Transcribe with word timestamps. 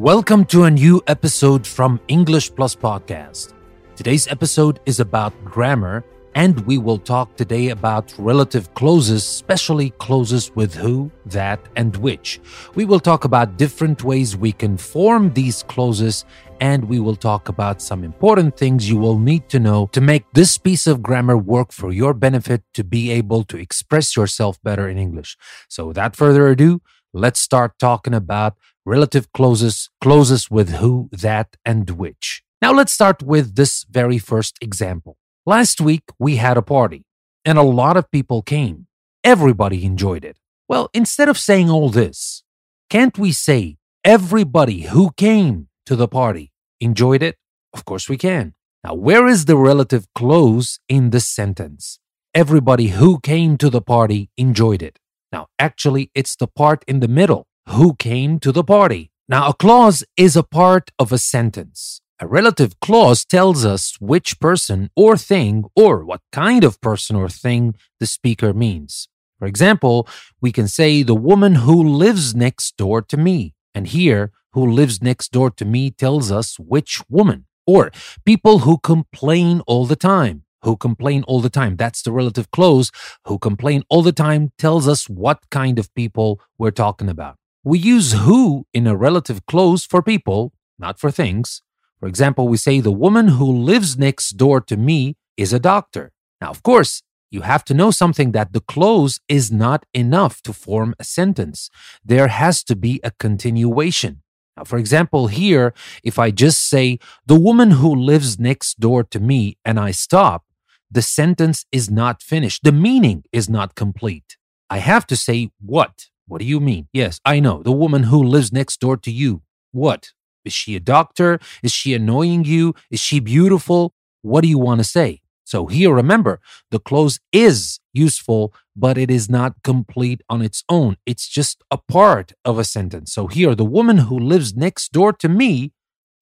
Welcome 0.00 0.46
to 0.46 0.64
a 0.64 0.70
new 0.70 1.02
episode 1.08 1.66
from 1.66 2.00
English 2.08 2.54
Plus 2.54 2.74
Podcast. 2.74 3.52
Today's 3.96 4.26
episode 4.28 4.80
is 4.86 4.98
about 4.98 5.34
grammar, 5.44 6.06
and 6.34 6.58
we 6.60 6.78
will 6.78 6.96
talk 6.96 7.36
today 7.36 7.68
about 7.68 8.14
relative 8.16 8.72
clauses, 8.72 9.22
especially 9.22 9.90
clauses 9.98 10.56
with 10.56 10.74
who, 10.74 11.10
that, 11.26 11.60
and 11.76 11.94
which. 11.98 12.40
We 12.74 12.86
will 12.86 12.98
talk 12.98 13.26
about 13.26 13.58
different 13.58 14.02
ways 14.02 14.38
we 14.38 14.52
can 14.52 14.78
form 14.78 15.34
these 15.34 15.64
clauses, 15.64 16.24
and 16.62 16.86
we 16.86 16.98
will 16.98 17.14
talk 17.14 17.50
about 17.50 17.82
some 17.82 18.02
important 18.02 18.56
things 18.56 18.88
you 18.88 18.96
will 18.96 19.18
need 19.18 19.50
to 19.50 19.60
know 19.60 19.90
to 19.92 20.00
make 20.00 20.24
this 20.32 20.56
piece 20.56 20.86
of 20.86 21.02
grammar 21.02 21.36
work 21.36 21.72
for 21.72 21.92
your 21.92 22.14
benefit 22.14 22.62
to 22.72 22.82
be 22.82 23.10
able 23.10 23.44
to 23.44 23.58
express 23.58 24.16
yourself 24.16 24.58
better 24.62 24.88
in 24.88 24.96
English. 24.96 25.36
So, 25.68 25.88
without 25.88 26.16
further 26.16 26.48
ado, 26.48 26.80
let's 27.12 27.40
start 27.40 27.78
talking 27.78 28.14
about 28.14 28.56
relative 28.84 29.32
clauses, 29.32 29.90
clauses 30.00 30.50
with 30.50 30.70
who, 30.70 31.08
that, 31.12 31.56
and 31.64 31.90
which. 31.90 32.42
Now 32.62 32.72
let's 32.72 32.92
start 32.92 33.22
with 33.22 33.54
this 33.56 33.84
very 33.90 34.18
first 34.18 34.58
example. 34.60 35.16
Last 35.46 35.80
week 35.80 36.04
we 36.18 36.36
had 36.36 36.56
a 36.56 36.62
party 36.62 37.04
and 37.44 37.58
a 37.58 37.62
lot 37.62 37.96
of 37.96 38.10
people 38.10 38.42
came. 38.42 38.86
Everybody 39.24 39.84
enjoyed 39.84 40.24
it. 40.24 40.38
Well, 40.68 40.90
instead 40.92 41.28
of 41.28 41.38
saying 41.38 41.70
all 41.70 41.90
this, 41.90 42.42
can't 42.88 43.18
we 43.18 43.32
say 43.32 43.76
everybody 44.04 44.82
who 44.82 45.10
came 45.16 45.68
to 45.86 45.96
the 45.96 46.08
party 46.08 46.52
enjoyed 46.80 47.22
it? 47.22 47.36
Of 47.72 47.84
course 47.84 48.08
we 48.08 48.16
can. 48.16 48.54
Now, 48.84 48.94
where 48.94 49.26
is 49.26 49.44
the 49.44 49.56
relative 49.56 50.06
clause 50.14 50.80
in 50.88 51.10
this 51.10 51.28
sentence? 51.28 51.98
Everybody 52.34 52.88
who 52.88 53.20
came 53.20 53.58
to 53.58 53.68
the 53.68 53.82
party 53.82 54.30
enjoyed 54.36 54.82
it. 54.82 54.98
Now, 55.32 55.48
actually, 55.58 56.10
it's 56.14 56.36
the 56.36 56.46
part 56.46 56.84
in 56.86 57.00
the 57.00 57.08
middle 57.08 57.46
who 57.68 57.94
came 57.94 58.38
to 58.40 58.52
the 58.52 58.64
party. 58.64 59.10
Now, 59.28 59.48
a 59.48 59.54
clause 59.54 60.04
is 60.16 60.36
a 60.36 60.42
part 60.42 60.90
of 60.98 61.12
a 61.12 61.18
sentence. 61.18 62.00
A 62.22 62.26
relative 62.26 62.78
clause 62.80 63.24
tells 63.24 63.64
us 63.64 63.94
which 63.98 64.38
person 64.40 64.90
or 64.94 65.16
thing 65.16 65.64
or 65.74 66.04
what 66.04 66.20
kind 66.32 66.64
of 66.64 66.80
person 66.80 67.16
or 67.16 67.28
thing 67.30 67.74
the 67.98 68.06
speaker 68.06 68.52
means. 68.52 69.08
For 69.38 69.46
example, 69.46 70.06
we 70.40 70.52
can 70.52 70.68
say 70.68 71.02
the 71.02 71.14
woman 71.14 71.54
who 71.54 71.82
lives 71.82 72.34
next 72.34 72.76
door 72.76 73.00
to 73.02 73.16
me. 73.16 73.54
And 73.74 73.86
here, 73.86 74.32
who 74.52 74.70
lives 74.70 75.00
next 75.00 75.32
door 75.32 75.50
to 75.52 75.64
me 75.64 75.90
tells 75.90 76.30
us 76.30 76.58
which 76.58 77.00
woman. 77.08 77.46
Or 77.66 77.90
people 78.26 78.60
who 78.60 78.76
complain 78.76 79.62
all 79.66 79.86
the 79.86 79.96
time. 79.96 80.44
Who 80.62 80.76
complain 80.76 81.22
all 81.22 81.40
the 81.40 81.48
time. 81.48 81.76
That's 81.76 82.02
the 82.02 82.12
relative 82.12 82.50
clause. 82.50 82.90
Who 83.24 83.38
complain 83.38 83.82
all 83.88 84.02
the 84.02 84.12
time 84.12 84.52
tells 84.58 84.86
us 84.86 85.08
what 85.08 85.48
kind 85.50 85.78
of 85.78 85.94
people 85.94 86.38
we're 86.58 86.70
talking 86.70 87.08
about. 87.08 87.39
We 87.62 87.78
use 87.78 88.12
who 88.12 88.66
in 88.72 88.86
a 88.86 88.96
relative 88.96 89.44
clause 89.44 89.84
for 89.84 90.02
people, 90.02 90.52
not 90.78 90.98
for 90.98 91.10
things. 91.10 91.60
For 91.98 92.08
example, 92.08 92.48
we 92.48 92.56
say 92.56 92.80
the 92.80 92.90
woman 92.90 93.28
who 93.28 93.44
lives 93.44 93.98
next 93.98 94.38
door 94.38 94.62
to 94.62 94.78
me 94.78 95.16
is 95.36 95.52
a 95.52 95.58
doctor. 95.58 96.12
Now, 96.40 96.48
of 96.48 96.62
course, 96.62 97.02
you 97.30 97.42
have 97.42 97.62
to 97.66 97.74
know 97.74 97.90
something 97.90 98.32
that 98.32 98.54
the 98.54 98.62
clause 98.62 99.20
is 99.28 99.52
not 99.52 99.84
enough 99.92 100.40
to 100.42 100.54
form 100.54 100.94
a 100.98 101.04
sentence. 101.04 101.68
There 102.02 102.28
has 102.28 102.64
to 102.64 102.74
be 102.74 102.98
a 103.04 103.10
continuation. 103.10 104.22
Now, 104.56 104.64
for 104.64 104.78
example, 104.78 105.26
here, 105.26 105.74
if 106.02 106.18
I 106.18 106.30
just 106.30 106.66
say 106.66 106.98
the 107.26 107.38
woman 107.38 107.72
who 107.72 107.94
lives 107.94 108.38
next 108.38 108.80
door 108.80 109.04
to 109.04 109.20
me 109.20 109.58
and 109.66 109.78
I 109.78 109.90
stop, 109.90 110.44
the 110.90 111.02
sentence 111.02 111.66
is 111.70 111.90
not 111.90 112.22
finished. 112.22 112.64
The 112.64 112.72
meaning 112.72 113.24
is 113.32 113.50
not 113.50 113.74
complete. 113.74 114.38
I 114.70 114.78
have 114.78 115.06
to 115.08 115.16
say 115.16 115.50
what 115.60 116.06
what 116.30 116.38
do 116.38 116.44
you 116.46 116.60
mean? 116.60 116.86
Yes, 116.92 117.20
I 117.24 117.40
know. 117.40 117.60
The 117.60 117.72
woman 117.72 118.04
who 118.04 118.22
lives 118.22 118.52
next 118.52 118.78
door 118.78 118.96
to 118.98 119.10
you. 119.10 119.42
What? 119.72 120.12
Is 120.44 120.52
she 120.52 120.76
a 120.76 120.80
doctor? 120.80 121.40
Is 121.60 121.72
she 121.72 121.92
annoying 121.92 122.44
you? 122.44 122.74
Is 122.88 123.00
she 123.00 123.18
beautiful? 123.18 123.94
What 124.22 124.42
do 124.42 124.48
you 124.48 124.58
want 124.58 124.78
to 124.78 124.84
say? 124.84 125.22
So 125.42 125.66
here, 125.66 125.92
remember, 125.92 126.40
the 126.70 126.78
clause 126.78 127.18
is 127.32 127.80
useful, 127.92 128.54
but 128.76 128.96
it 128.96 129.10
is 129.10 129.28
not 129.28 129.64
complete 129.64 130.22
on 130.30 130.40
its 130.40 130.62
own. 130.68 130.96
It's 131.04 131.28
just 131.28 131.64
a 131.68 131.78
part 131.78 132.32
of 132.44 132.60
a 132.60 132.64
sentence. 132.64 133.12
So 133.12 133.26
here, 133.26 133.56
the 133.56 133.64
woman 133.64 133.98
who 133.98 134.16
lives 134.16 134.54
next 134.54 134.92
door 134.92 135.12
to 135.14 135.28
me 135.28 135.72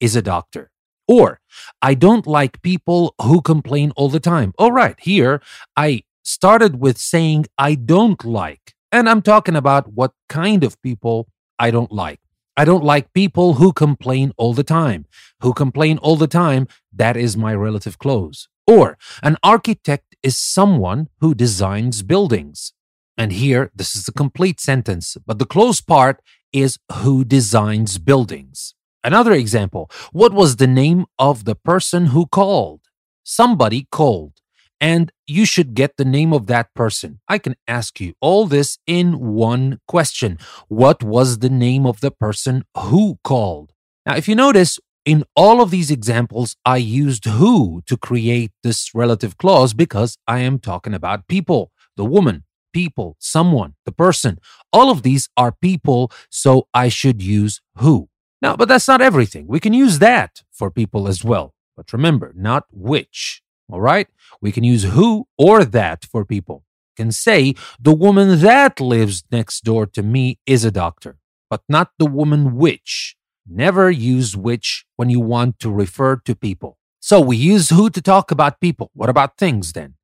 is 0.00 0.16
a 0.16 0.22
doctor. 0.22 0.70
Or, 1.06 1.40
I 1.82 1.92
don't 1.92 2.26
like 2.26 2.62
people 2.62 3.14
who 3.20 3.42
complain 3.42 3.92
all 3.96 4.08
the 4.08 4.20
time. 4.20 4.54
All 4.58 4.72
right, 4.72 4.96
here, 4.98 5.42
I 5.76 6.04
started 6.22 6.80
with 6.80 6.96
saying 6.96 7.44
I 7.58 7.74
don't 7.74 8.24
like. 8.24 8.74
And 8.90 9.08
I'm 9.08 9.20
talking 9.22 9.56
about 9.56 9.92
what 9.92 10.12
kind 10.28 10.64
of 10.64 10.80
people 10.82 11.28
I 11.58 11.70
don't 11.70 11.92
like. 11.92 12.20
I 12.56 12.64
don't 12.64 12.84
like 12.84 13.12
people 13.12 13.54
who 13.54 13.72
complain 13.72 14.32
all 14.36 14.54
the 14.54 14.64
time. 14.64 15.06
Who 15.42 15.52
complain 15.52 15.98
all 15.98 16.16
the 16.16 16.26
time, 16.26 16.66
that 16.92 17.16
is 17.16 17.36
my 17.36 17.54
relative 17.54 17.98
clause. 17.98 18.48
Or 18.66 18.96
an 19.22 19.36
architect 19.42 20.16
is 20.22 20.38
someone 20.38 21.08
who 21.20 21.34
designs 21.34 22.02
buildings. 22.02 22.72
And 23.16 23.32
here, 23.32 23.70
this 23.74 23.94
is 23.94 24.08
a 24.08 24.12
complete 24.12 24.60
sentence, 24.60 25.16
but 25.26 25.38
the 25.38 25.46
clause 25.46 25.80
part 25.80 26.20
is 26.52 26.78
who 26.92 27.24
designs 27.24 27.98
buildings. 27.98 28.74
Another 29.04 29.32
example 29.32 29.90
What 30.12 30.32
was 30.32 30.56
the 30.56 30.66
name 30.66 31.06
of 31.18 31.44
the 31.44 31.54
person 31.54 32.06
who 32.06 32.26
called? 32.26 32.80
Somebody 33.22 33.86
called 33.92 34.40
and 34.80 35.12
you 35.26 35.44
should 35.44 35.74
get 35.74 35.96
the 35.96 36.04
name 36.04 36.32
of 36.32 36.46
that 36.46 36.72
person. 36.74 37.20
I 37.28 37.38
can 37.38 37.56
ask 37.66 38.00
you 38.00 38.14
all 38.20 38.46
this 38.46 38.78
in 38.86 39.34
one 39.34 39.80
question. 39.88 40.38
What 40.68 41.02
was 41.02 41.38
the 41.38 41.50
name 41.50 41.86
of 41.86 42.00
the 42.00 42.10
person 42.10 42.64
who 42.76 43.18
called? 43.24 43.72
Now, 44.06 44.16
if 44.16 44.28
you 44.28 44.34
notice, 44.34 44.78
in 45.04 45.24
all 45.34 45.60
of 45.60 45.70
these 45.70 45.90
examples, 45.90 46.56
I 46.64 46.76
used 46.76 47.24
who 47.24 47.82
to 47.86 47.96
create 47.96 48.52
this 48.62 48.94
relative 48.94 49.38
clause 49.38 49.72
because 49.72 50.18
I 50.26 50.40
am 50.40 50.58
talking 50.58 50.94
about 50.94 51.28
people, 51.28 51.72
the 51.96 52.04
woman, 52.04 52.44
people, 52.72 53.16
someone, 53.18 53.74
the 53.86 53.92
person. 53.92 54.38
All 54.72 54.90
of 54.90 55.02
these 55.02 55.28
are 55.36 55.52
people, 55.52 56.12
so 56.30 56.68
I 56.74 56.88
should 56.88 57.22
use 57.22 57.60
who. 57.76 58.08
Now, 58.40 58.56
but 58.56 58.68
that's 58.68 58.86
not 58.86 59.00
everything. 59.00 59.46
We 59.46 59.60
can 59.60 59.72
use 59.72 59.98
that 59.98 60.42
for 60.52 60.70
people 60.70 61.08
as 61.08 61.24
well. 61.24 61.54
But 61.76 61.92
remember, 61.92 62.32
not 62.36 62.64
which. 62.70 63.42
All 63.70 63.80
right? 63.80 64.08
We 64.40 64.52
can 64.52 64.64
use 64.64 64.84
who 64.84 65.26
or 65.36 65.64
that 65.64 66.04
for 66.04 66.24
people. 66.24 66.64
Can 66.96 67.12
say 67.12 67.54
the 67.78 67.94
woman 67.94 68.40
that 68.40 68.80
lives 68.80 69.24
next 69.30 69.62
door 69.62 69.86
to 69.86 70.02
me 70.02 70.38
is 70.46 70.64
a 70.64 70.70
doctor, 70.70 71.18
but 71.48 71.62
not 71.68 71.92
the 71.98 72.06
woman 72.06 72.56
which. 72.56 73.14
Never 73.46 73.90
use 73.90 74.36
which 74.36 74.84
when 74.96 75.08
you 75.08 75.20
want 75.20 75.58
to 75.60 75.70
refer 75.70 76.16
to 76.16 76.34
people. 76.34 76.76
So 77.00 77.20
we 77.20 77.36
use 77.36 77.70
who 77.70 77.88
to 77.90 78.02
talk 78.02 78.30
about 78.30 78.60
people. 78.60 78.90
What 78.94 79.08
about 79.08 79.38
things 79.38 79.72
then? 79.72 79.94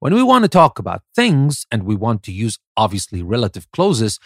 When 0.00 0.14
we 0.14 0.22
want 0.22 0.44
to 0.44 0.48
talk 0.48 0.78
about 0.78 1.02
things 1.14 1.66
and 1.70 1.84
we 1.84 1.94
want 1.94 2.22
to 2.24 2.32
use 2.32 2.58
obviously 2.76 3.22
relative 3.22 3.70
clauses, 3.70 4.18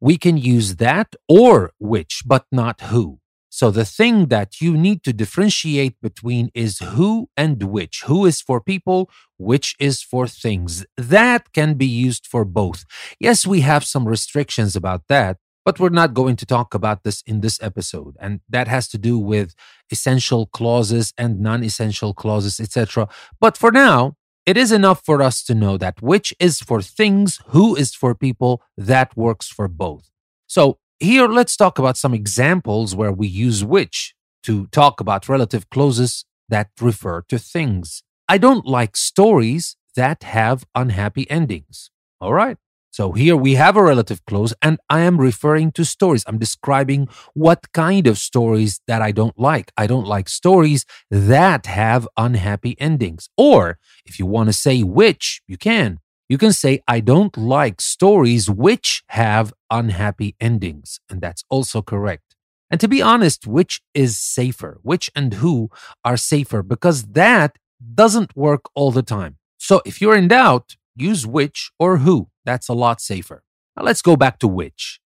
we 0.00 0.18
can 0.18 0.36
use 0.36 0.76
that 0.76 1.14
or 1.28 1.72
which, 1.78 2.22
but 2.26 2.46
not 2.50 2.80
who. 2.82 3.19
So 3.52 3.72
the 3.72 3.84
thing 3.84 4.26
that 4.26 4.60
you 4.60 4.76
need 4.76 5.02
to 5.02 5.12
differentiate 5.12 6.00
between 6.00 6.50
is 6.54 6.78
who 6.78 7.28
and 7.36 7.60
which. 7.64 8.04
Who 8.06 8.24
is 8.24 8.40
for 8.40 8.60
people, 8.60 9.10
which 9.38 9.74
is 9.80 10.02
for 10.02 10.28
things. 10.28 10.86
That 10.96 11.52
can 11.52 11.74
be 11.74 11.86
used 11.86 12.28
for 12.28 12.44
both. 12.44 12.84
Yes, 13.18 13.44
we 13.44 13.62
have 13.62 13.84
some 13.84 14.06
restrictions 14.06 14.76
about 14.76 15.08
that, 15.08 15.38
but 15.64 15.80
we're 15.80 15.88
not 15.88 16.14
going 16.14 16.36
to 16.36 16.46
talk 16.46 16.74
about 16.74 17.02
this 17.02 17.22
in 17.26 17.40
this 17.40 17.60
episode. 17.60 18.16
And 18.20 18.40
that 18.48 18.68
has 18.68 18.86
to 18.88 18.98
do 18.98 19.18
with 19.18 19.56
essential 19.90 20.46
clauses 20.46 21.12
and 21.18 21.40
non 21.40 21.64
essential 21.64 22.14
clauses, 22.14 22.60
etc. 22.60 23.08
But 23.40 23.56
for 23.56 23.72
now, 23.72 24.14
it 24.46 24.56
is 24.56 24.70
enough 24.70 25.04
for 25.04 25.22
us 25.22 25.42
to 25.44 25.54
know 25.56 25.76
that 25.76 26.00
which 26.00 26.32
is 26.38 26.60
for 26.60 26.80
things, 26.80 27.40
who 27.48 27.74
is 27.74 27.94
for 27.94 28.14
people, 28.14 28.62
that 28.76 29.16
works 29.16 29.48
for 29.48 29.66
both. 29.66 30.08
So 30.46 30.78
here, 31.00 31.26
let's 31.26 31.56
talk 31.56 31.78
about 31.78 31.96
some 31.96 32.14
examples 32.14 32.94
where 32.94 33.12
we 33.12 33.26
use 33.26 33.64
which 33.64 34.14
to 34.44 34.66
talk 34.68 35.00
about 35.00 35.28
relative 35.28 35.68
clauses 35.70 36.24
that 36.48 36.68
refer 36.80 37.22
to 37.28 37.38
things. 37.38 38.02
I 38.28 38.38
don't 38.38 38.66
like 38.66 38.96
stories 38.96 39.76
that 39.96 40.22
have 40.22 40.64
unhappy 40.74 41.28
endings. 41.30 41.90
All 42.20 42.34
right. 42.34 42.56
So 42.92 43.12
here 43.12 43.36
we 43.36 43.54
have 43.54 43.76
a 43.76 43.82
relative 43.82 44.24
clause, 44.26 44.52
and 44.60 44.78
I 44.90 45.00
am 45.00 45.20
referring 45.20 45.70
to 45.72 45.84
stories. 45.84 46.24
I'm 46.26 46.38
describing 46.38 47.08
what 47.34 47.72
kind 47.72 48.08
of 48.08 48.18
stories 48.18 48.80
that 48.88 49.00
I 49.00 49.12
don't 49.12 49.38
like. 49.38 49.70
I 49.76 49.86
don't 49.86 50.06
like 50.06 50.28
stories 50.28 50.84
that 51.08 51.66
have 51.66 52.08
unhappy 52.16 52.78
endings. 52.80 53.28
Or 53.36 53.78
if 54.04 54.18
you 54.18 54.26
want 54.26 54.48
to 54.48 54.52
say 54.52 54.82
which, 54.82 55.40
you 55.46 55.56
can. 55.56 56.00
You 56.30 56.38
can 56.38 56.52
say, 56.52 56.80
I 56.86 57.00
don't 57.00 57.36
like 57.36 57.80
stories 57.80 58.48
which 58.48 59.02
have 59.08 59.52
unhappy 59.68 60.36
endings. 60.40 61.00
And 61.10 61.20
that's 61.20 61.42
also 61.50 61.82
correct. 61.82 62.36
And 62.70 62.78
to 62.80 62.86
be 62.86 63.02
honest, 63.02 63.48
which 63.48 63.80
is 63.94 64.16
safer? 64.16 64.78
Which 64.82 65.10
and 65.16 65.34
who 65.34 65.70
are 66.04 66.16
safer? 66.16 66.62
Because 66.62 67.02
that 67.14 67.58
doesn't 67.96 68.36
work 68.36 68.66
all 68.76 68.92
the 68.92 69.02
time. 69.02 69.38
So 69.58 69.82
if 69.84 70.00
you're 70.00 70.14
in 70.14 70.28
doubt, 70.28 70.76
use 70.94 71.26
which 71.26 71.72
or 71.80 71.96
who. 71.96 72.28
That's 72.44 72.68
a 72.68 72.74
lot 72.74 73.00
safer. 73.00 73.42
Now 73.76 73.82
let's 73.82 74.00
go 74.00 74.14
back 74.14 74.38
to 74.38 74.46
which. 74.46 75.00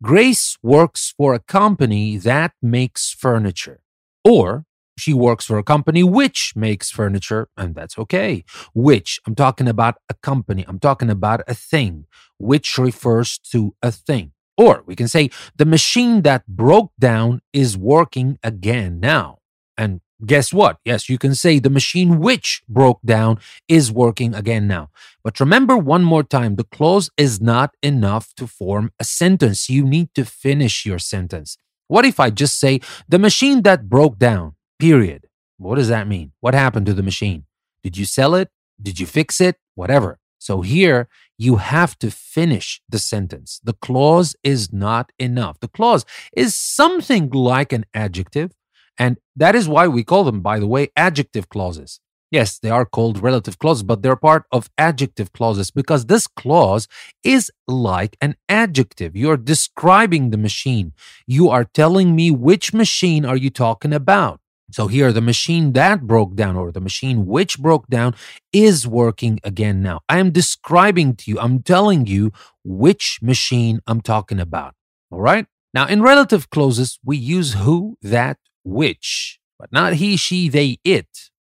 Grace 0.00 0.58
works 0.62 1.12
for 1.16 1.34
a 1.34 1.40
company 1.40 2.18
that 2.18 2.52
makes 2.62 3.12
furniture. 3.12 3.80
Or 4.24 4.64
she 4.98 5.12
works 5.12 5.44
for 5.44 5.58
a 5.58 5.62
company 5.62 6.02
which 6.02 6.52
makes 6.56 6.90
furniture, 6.90 7.48
and 7.56 7.74
that's 7.74 7.98
okay. 7.98 8.44
Which, 8.74 9.20
I'm 9.26 9.34
talking 9.34 9.68
about 9.68 9.96
a 10.08 10.14
company, 10.14 10.64
I'm 10.68 10.78
talking 10.78 11.10
about 11.10 11.42
a 11.46 11.54
thing, 11.54 12.06
which 12.38 12.78
refers 12.78 13.38
to 13.50 13.74
a 13.82 13.92
thing. 13.92 14.32
Or 14.56 14.82
we 14.86 14.96
can 14.96 15.08
say 15.08 15.30
the 15.56 15.64
machine 15.64 16.22
that 16.22 16.46
broke 16.46 16.92
down 16.98 17.40
is 17.52 17.76
working 17.76 18.38
again 18.42 18.98
now. 18.98 19.38
And 19.76 20.00
guess 20.26 20.52
what? 20.52 20.78
Yes, 20.84 21.08
you 21.08 21.16
can 21.16 21.36
say 21.36 21.60
the 21.60 21.70
machine 21.70 22.18
which 22.18 22.62
broke 22.68 23.00
down 23.04 23.38
is 23.68 23.92
working 23.92 24.34
again 24.34 24.66
now. 24.66 24.90
But 25.22 25.38
remember 25.38 25.76
one 25.76 26.02
more 26.02 26.24
time 26.24 26.56
the 26.56 26.64
clause 26.64 27.08
is 27.16 27.40
not 27.40 27.76
enough 27.82 28.34
to 28.34 28.48
form 28.48 28.90
a 28.98 29.04
sentence. 29.04 29.70
You 29.70 29.84
need 29.84 30.12
to 30.14 30.24
finish 30.24 30.84
your 30.84 30.98
sentence. 30.98 31.56
What 31.86 32.04
if 32.04 32.18
I 32.18 32.30
just 32.30 32.58
say 32.58 32.80
the 33.08 33.18
machine 33.18 33.62
that 33.62 33.88
broke 33.88 34.18
down, 34.18 34.54
period? 34.78 35.28
What 35.56 35.76
does 35.76 35.88
that 35.88 36.08
mean? 36.08 36.32
What 36.40 36.54
happened 36.54 36.86
to 36.86 36.94
the 36.94 37.02
machine? 37.02 37.44
Did 37.82 37.96
you 37.96 38.04
sell 38.04 38.34
it? 38.34 38.50
Did 38.80 39.00
you 39.00 39.06
fix 39.06 39.40
it? 39.40 39.56
Whatever. 39.74 40.18
So 40.38 40.62
here 40.62 41.08
you 41.36 41.56
have 41.56 41.98
to 41.98 42.10
finish 42.10 42.80
the 42.88 42.98
sentence. 42.98 43.60
The 43.62 43.72
clause 43.72 44.36
is 44.44 44.72
not 44.72 45.10
enough. 45.18 45.58
The 45.60 45.68
clause 45.68 46.04
is 46.32 46.54
something 46.54 47.30
like 47.30 47.72
an 47.72 47.86
adjective, 47.92 48.52
and 48.96 49.18
that 49.36 49.54
is 49.54 49.68
why 49.68 49.88
we 49.88 50.04
call 50.04 50.24
them, 50.24 50.40
by 50.40 50.58
the 50.58 50.66
way, 50.66 50.90
adjective 50.96 51.48
clauses. 51.48 52.00
Yes, 52.30 52.58
they 52.58 52.68
are 52.68 52.84
called 52.84 53.22
relative 53.22 53.58
clauses, 53.58 53.82
but 53.82 54.02
they're 54.02 54.14
part 54.14 54.44
of 54.52 54.68
adjective 54.76 55.32
clauses 55.32 55.70
because 55.70 56.06
this 56.06 56.26
clause 56.26 56.86
is 57.24 57.50
like 57.66 58.16
an 58.20 58.36
adjective. 58.48 59.16
You're 59.16 59.38
describing 59.38 60.30
the 60.30 60.36
machine. 60.36 60.92
You 61.26 61.48
are 61.48 61.64
telling 61.64 62.14
me 62.14 62.30
which 62.30 62.74
machine 62.74 63.24
are 63.24 63.36
you 63.36 63.48
talking 63.48 63.94
about? 63.94 64.40
So 64.70 64.86
here, 64.86 65.12
the 65.12 65.22
machine 65.22 65.72
that 65.72 66.02
broke 66.02 66.34
down 66.34 66.56
or 66.56 66.70
the 66.70 66.80
machine 66.80 67.26
which 67.26 67.58
broke 67.58 67.86
down 67.86 68.14
is 68.52 68.86
working 68.86 69.40
again 69.42 69.82
now. 69.82 70.00
I 70.08 70.18
am 70.18 70.30
describing 70.30 71.16
to 71.16 71.30
you, 71.30 71.38
I'm 71.40 71.62
telling 71.62 72.06
you 72.06 72.32
which 72.64 73.18
machine 73.22 73.80
I'm 73.86 74.02
talking 74.02 74.38
about. 74.38 74.74
All 75.10 75.20
right. 75.20 75.46
Now, 75.72 75.86
in 75.86 76.02
relative 76.02 76.50
clauses, 76.50 76.98
we 77.04 77.16
use 77.16 77.54
who, 77.54 77.96
that, 78.02 78.38
which, 78.64 79.38
but 79.58 79.72
not 79.72 79.94
he, 79.94 80.16
she, 80.16 80.48
they, 80.48 80.78
it. 80.84 81.08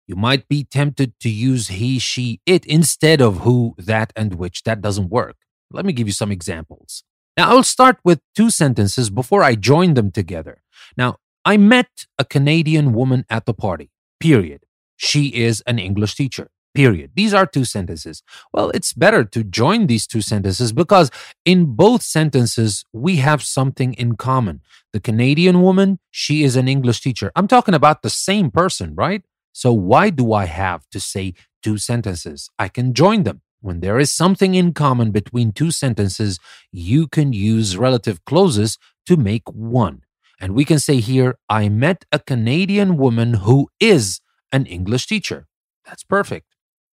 You 0.07 0.17
might 0.17 0.49
be 0.49 0.65
tempted 0.65 1.19
to 1.21 1.31
use 1.31 1.69
he, 1.69 1.99
she, 1.99 2.41
it 2.47 2.65
instead 2.67 3.21
of 3.21 3.41
who, 3.41 3.75
that, 3.79 4.13
and 4.17 4.35
which. 4.35 4.65
That 4.65 4.81
doesn't 4.81 5.11
work. 5.11 5.37
Let 5.71 5.85
me 5.85 5.93
give 5.93 6.07
you 6.07 6.13
some 6.13 6.33
examples. 6.33 7.05
Now, 7.37 7.51
I'll 7.51 7.63
start 7.63 7.99
with 8.05 8.21
two 8.35 8.51
sentences 8.51 9.09
before 9.09 9.43
I 9.43 9.55
join 9.55 9.95
them 9.95 10.11
together. 10.11 10.63
Now, 10.97 11.17
I 11.45 11.57
met 11.57 12.07
a 12.19 12.25
Canadian 12.25 12.93
woman 12.93 13.25
at 13.29 13.47
the 13.47 13.55
party. 13.55 13.91
Period. 14.21 14.63
She 14.97 15.29
is 15.29 15.61
an 15.67 15.79
English 15.81 16.15
teacher. 16.15 16.51
Period. 16.75 17.11
These 17.17 17.35
are 17.35 17.45
two 17.45 17.65
sentences. 17.65 18.23
Well, 18.53 18.71
it's 18.71 18.93
better 18.93 19.25
to 19.25 19.45
join 19.45 19.89
these 19.89 20.07
two 20.07 20.23
sentences 20.23 20.73
because 20.73 21.11
in 21.45 21.75
both 21.75 22.03
sentences, 22.03 22.85
we 22.93 23.17
have 23.17 23.43
something 23.43 23.93
in 23.95 24.15
common. 24.17 24.61
The 24.93 25.01
Canadian 25.01 25.61
woman, 25.61 25.99
she 26.11 26.45
is 26.45 26.55
an 26.57 26.69
English 26.69 27.01
teacher. 27.01 27.33
I'm 27.35 27.49
talking 27.49 27.75
about 27.75 28.03
the 28.03 28.11
same 28.11 28.51
person, 28.51 28.95
right? 28.95 29.23
So 29.53 29.73
why 29.73 30.11
do 30.11 30.33
I 30.33 30.47
have 30.47 30.89
to 30.91 31.01
say 31.01 31.35
two 31.63 31.77
sentences? 31.77 32.49
I 32.59 32.69
can 32.69 32.95
join 32.95 33.25
them. 33.25 33.43
When 33.61 33.81
there 33.81 33.99
is 33.99 34.13
something 34.13 34.55
in 34.55 34.73
common 34.73 35.11
between 35.11 35.53
two 35.53 35.71
sentences, 35.71 36.39
you 36.71 37.07
can 37.07 37.33
use 37.33 37.77
relative 37.77 38.25
clauses 38.25 38.79
to 39.07 39.17
make 39.17 39.43
one. 39.51 40.03
And 40.43 40.57
we 40.57 40.65
can 40.65 40.81
say 40.81 40.99
here, 40.99 41.39
I 41.49 41.69
met 41.69 42.05
a 42.11 42.19
Canadian 42.19 42.97
woman 42.97 43.35
who 43.35 43.69
is 43.79 44.21
an 44.51 44.67
English 44.67 45.07
teacher. 45.07 45.47
That's 45.87 46.03
perfect. 46.03 46.49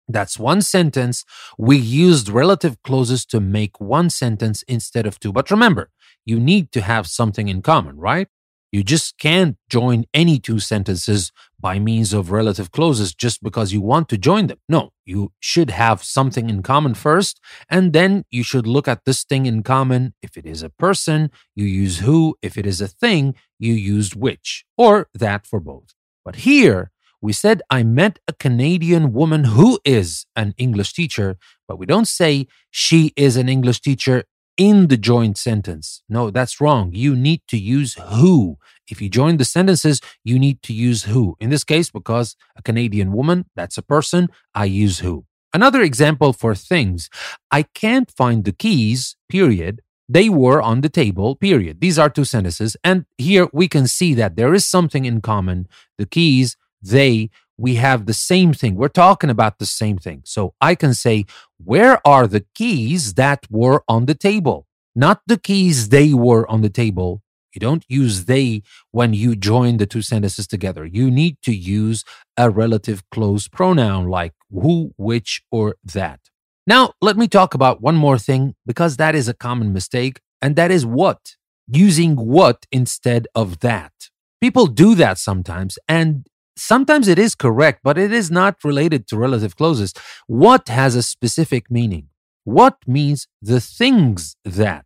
That's 0.07 0.39
one 0.39 0.61
sentence. 0.61 1.25
We 1.57 1.75
used 1.77 2.29
relative 2.29 2.81
clauses 2.83 3.25
to 3.27 3.41
make 3.41 3.81
one 3.81 4.09
sentence 4.09 4.63
instead 4.63 5.05
of 5.05 5.19
two. 5.19 5.33
But 5.33 5.51
remember, 5.51 5.89
you 6.25 6.39
need 6.39 6.71
to 6.71 6.81
have 6.81 7.05
something 7.07 7.49
in 7.49 7.61
common, 7.61 7.97
right? 7.97 8.29
You 8.73 8.81
just 8.83 9.19
can't 9.19 9.55
join 9.69 10.05
any 10.15 10.39
two 10.39 10.57
sentences 10.57 11.31
by 11.59 11.77
means 11.77 12.11
of 12.11 12.31
relative 12.31 12.71
clauses 12.71 13.13
just 13.13 13.43
because 13.43 13.71
you 13.71 13.81
want 13.81 14.09
to 14.09 14.17
join 14.17 14.47
them. 14.47 14.57
No, 14.67 14.93
you 15.05 15.31
should 15.39 15.69
have 15.69 16.03
something 16.03 16.49
in 16.49 16.63
common 16.63 16.95
first, 16.95 17.39
and 17.69 17.93
then 17.93 18.25
you 18.31 18.41
should 18.41 18.65
look 18.65 18.87
at 18.87 19.05
this 19.05 19.23
thing 19.23 19.45
in 19.45 19.61
common. 19.61 20.15
If 20.23 20.37
it 20.37 20.47
is 20.47 20.63
a 20.63 20.71
person, 20.71 21.29
you 21.53 21.65
use 21.65 21.99
who. 21.99 22.35
If 22.41 22.57
it 22.57 22.65
is 22.65 22.81
a 22.81 22.87
thing, 22.87 23.35
you 23.59 23.73
use 23.73 24.15
which, 24.15 24.65
or 24.75 25.07
that 25.13 25.45
for 25.45 25.59
both. 25.59 25.93
But 26.25 26.37
here, 26.37 26.89
we 27.21 27.31
said 27.31 27.61
I 27.69 27.83
met 27.83 28.17
a 28.27 28.33
Canadian 28.33 29.13
woman 29.13 29.43
who 29.43 29.79
is 29.85 30.25
an 30.35 30.55
English 30.57 30.93
teacher, 30.93 31.37
but 31.67 31.77
we 31.77 31.85
don't 31.85 32.07
say 32.07 32.47
she 32.71 33.13
is 33.15 33.37
an 33.37 33.49
English 33.49 33.81
teacher 33.81 34.23
in 34.57 34.87
the 34.87 34.97
joint 34.97 35.37
sentence. 35.37 36.03
No, 36.07 36.29
that's 36.29 36.61
wrong. 36.61 36.91
You 36.93 37.15
need 37.15 37.41
to 37.47 37.57
use 37.57 37.95
who. 37.95 38.57
If 38.89 39.01
you 39.01 39.09
join 39.09 39.37
the 39.37 39.45
sentences, 39.45 40.01
you 40.23 40.37
need 40.37 40.61
to 40.63 40.73
use 40.73 41.03
who. 41.03 41.35
In 41.39 41.49
this 41.49 41.63
case, 41.63 41.89
because 41.89 42.35
a 42.55 42.61
Canadian 42.61 43.13
woman, 43.13 43.45
that's 43.55 43.77
a 43.77 43.81
person, 43.81 44.29
I 44.53 44.65
use 44.65 44.99
who. 44.99 45.25
Another 45.53 45.81
example 45.81 46.33
for 46.33 46.55
things. 46.55 47.09
I 47.51 47.63
can't 47.63 48.09
find 48.09 48.43
the 48.43 48.51
keys, 48.51 49.15
period. 49.29 49.81
They 50.09 50.27
were 50.29 50.61
on 50.61 50.81
the 50.81 50.89
table, 50.89 51.35
period. 51.35 51.79
These 51.79 51.97
are 51.97 52.09
two 52.09 52.25
sentences. 52.25 52.75
And 52.83 53.05
here 53.17 53.47
we 53.53 53.67
can 53.67 53.87
see 53.87 54.13
that 54.15 54.35
there 54.35 54.53
is 54.53 54.65
something 54.65 55.05
in 55.05 55.21
common. 55.21 55.67
The 55.97 56.05
keys, 56.05 56.57
they 56.81 57.29
we 57.57 57.75
have 57.75 58.05
the 58.05 58.13
same 58.13 58.53
thing. 58.53 58.75
We're 58.75 58.87
talking 58.87 59.29
about 59.29 59.59
the 59.59 59.65
same 59.65 59.97
thing. 59.97 60.21
So 60.25 60.53
I 60.59 60.75
can 60.75 60.93
say, 60.93 61.25
where 61.63 62.05
are 62.05 62.27
the 62.27 62.45
keys 62.55 63.13
that 63.15 63.45
were 63.49 63.83
on 63.87 64.05
the 64.05 64.15
table? 64.15 64.67
Not 64.95 65.21
the 65.27 65.37
keys 65.37 65.89
they 65.89 66.13
were 66.13 66.49
on 66.49 66.61
the 66.61 66.69
table. 66.69 67.21
You 67.53 67.59
don't 67.59 67.85
use 67.87 68.25
they 68.25 68.63
when 68.91 69.13
you 69.13 69.35
join 69.35 69.77
the 69.77 69.85
two 69.85 70.01
sentences 70.01 70.47
together. 70.47 70.85
You 70.85 71.11
need 71.11 71.37
to 71.43 71.53
use 71.53 72.03
a 72.35 72.49
relative 72.49 73.03
clause 73.11 73.47
pronoun 73.47 74.07
like 74.07 74.33
who, 74.51 74.93
which, 74.97 75.43
or 75.51 75.75
that. 75.83 76.19
Now, 76.65 76.93
let 77.01 77.17
me 77.17 77.27
talk 77.27 77.53
about 77.53 77.81
one 77.81 77.95
more 77.95 78.17
thing 78.17 78.55
because 78.65 78.97
that 78.97 79.15
is 79.15 79.27
a 79.27 79.33
common 79.33 79.73
mistake, 79.73 80.19
and 80.41 80.55
that 80.55 80.71
is 80.71 80.85
what. 80.85 81.35
Using 81.67 82.15
what 82.15 82.65
instead 82.71 83.27
of 83.35 83.59
that. 83.59 83.93
People 84.41 84.67
do 84.67 84.95
that 84.95 85.17
sometimes, 85.17 85.77
and 85.87 86.27
sometimes 86.55 87.07
it 87.07 87.19
is 87.19 87.35
correct, 87.35 87.81
but 87.83 87.97
it 87.97 88.11
is 88.11 88.31
not 88.31 88.63
related 88.63 89.07
to 89.07 89.17
relative 89.17 89.55
clauses. 89.55 89.93
What 90.27 90.69
has 90.69 90.95
a 90.95 91.03
specific 91.03 91.69
meaning? 91.69 92.09
What 92.43 92.77
means 92.87 93.27
the 93.41 93.61
things 93.61 94.35
that? 94.43 94.85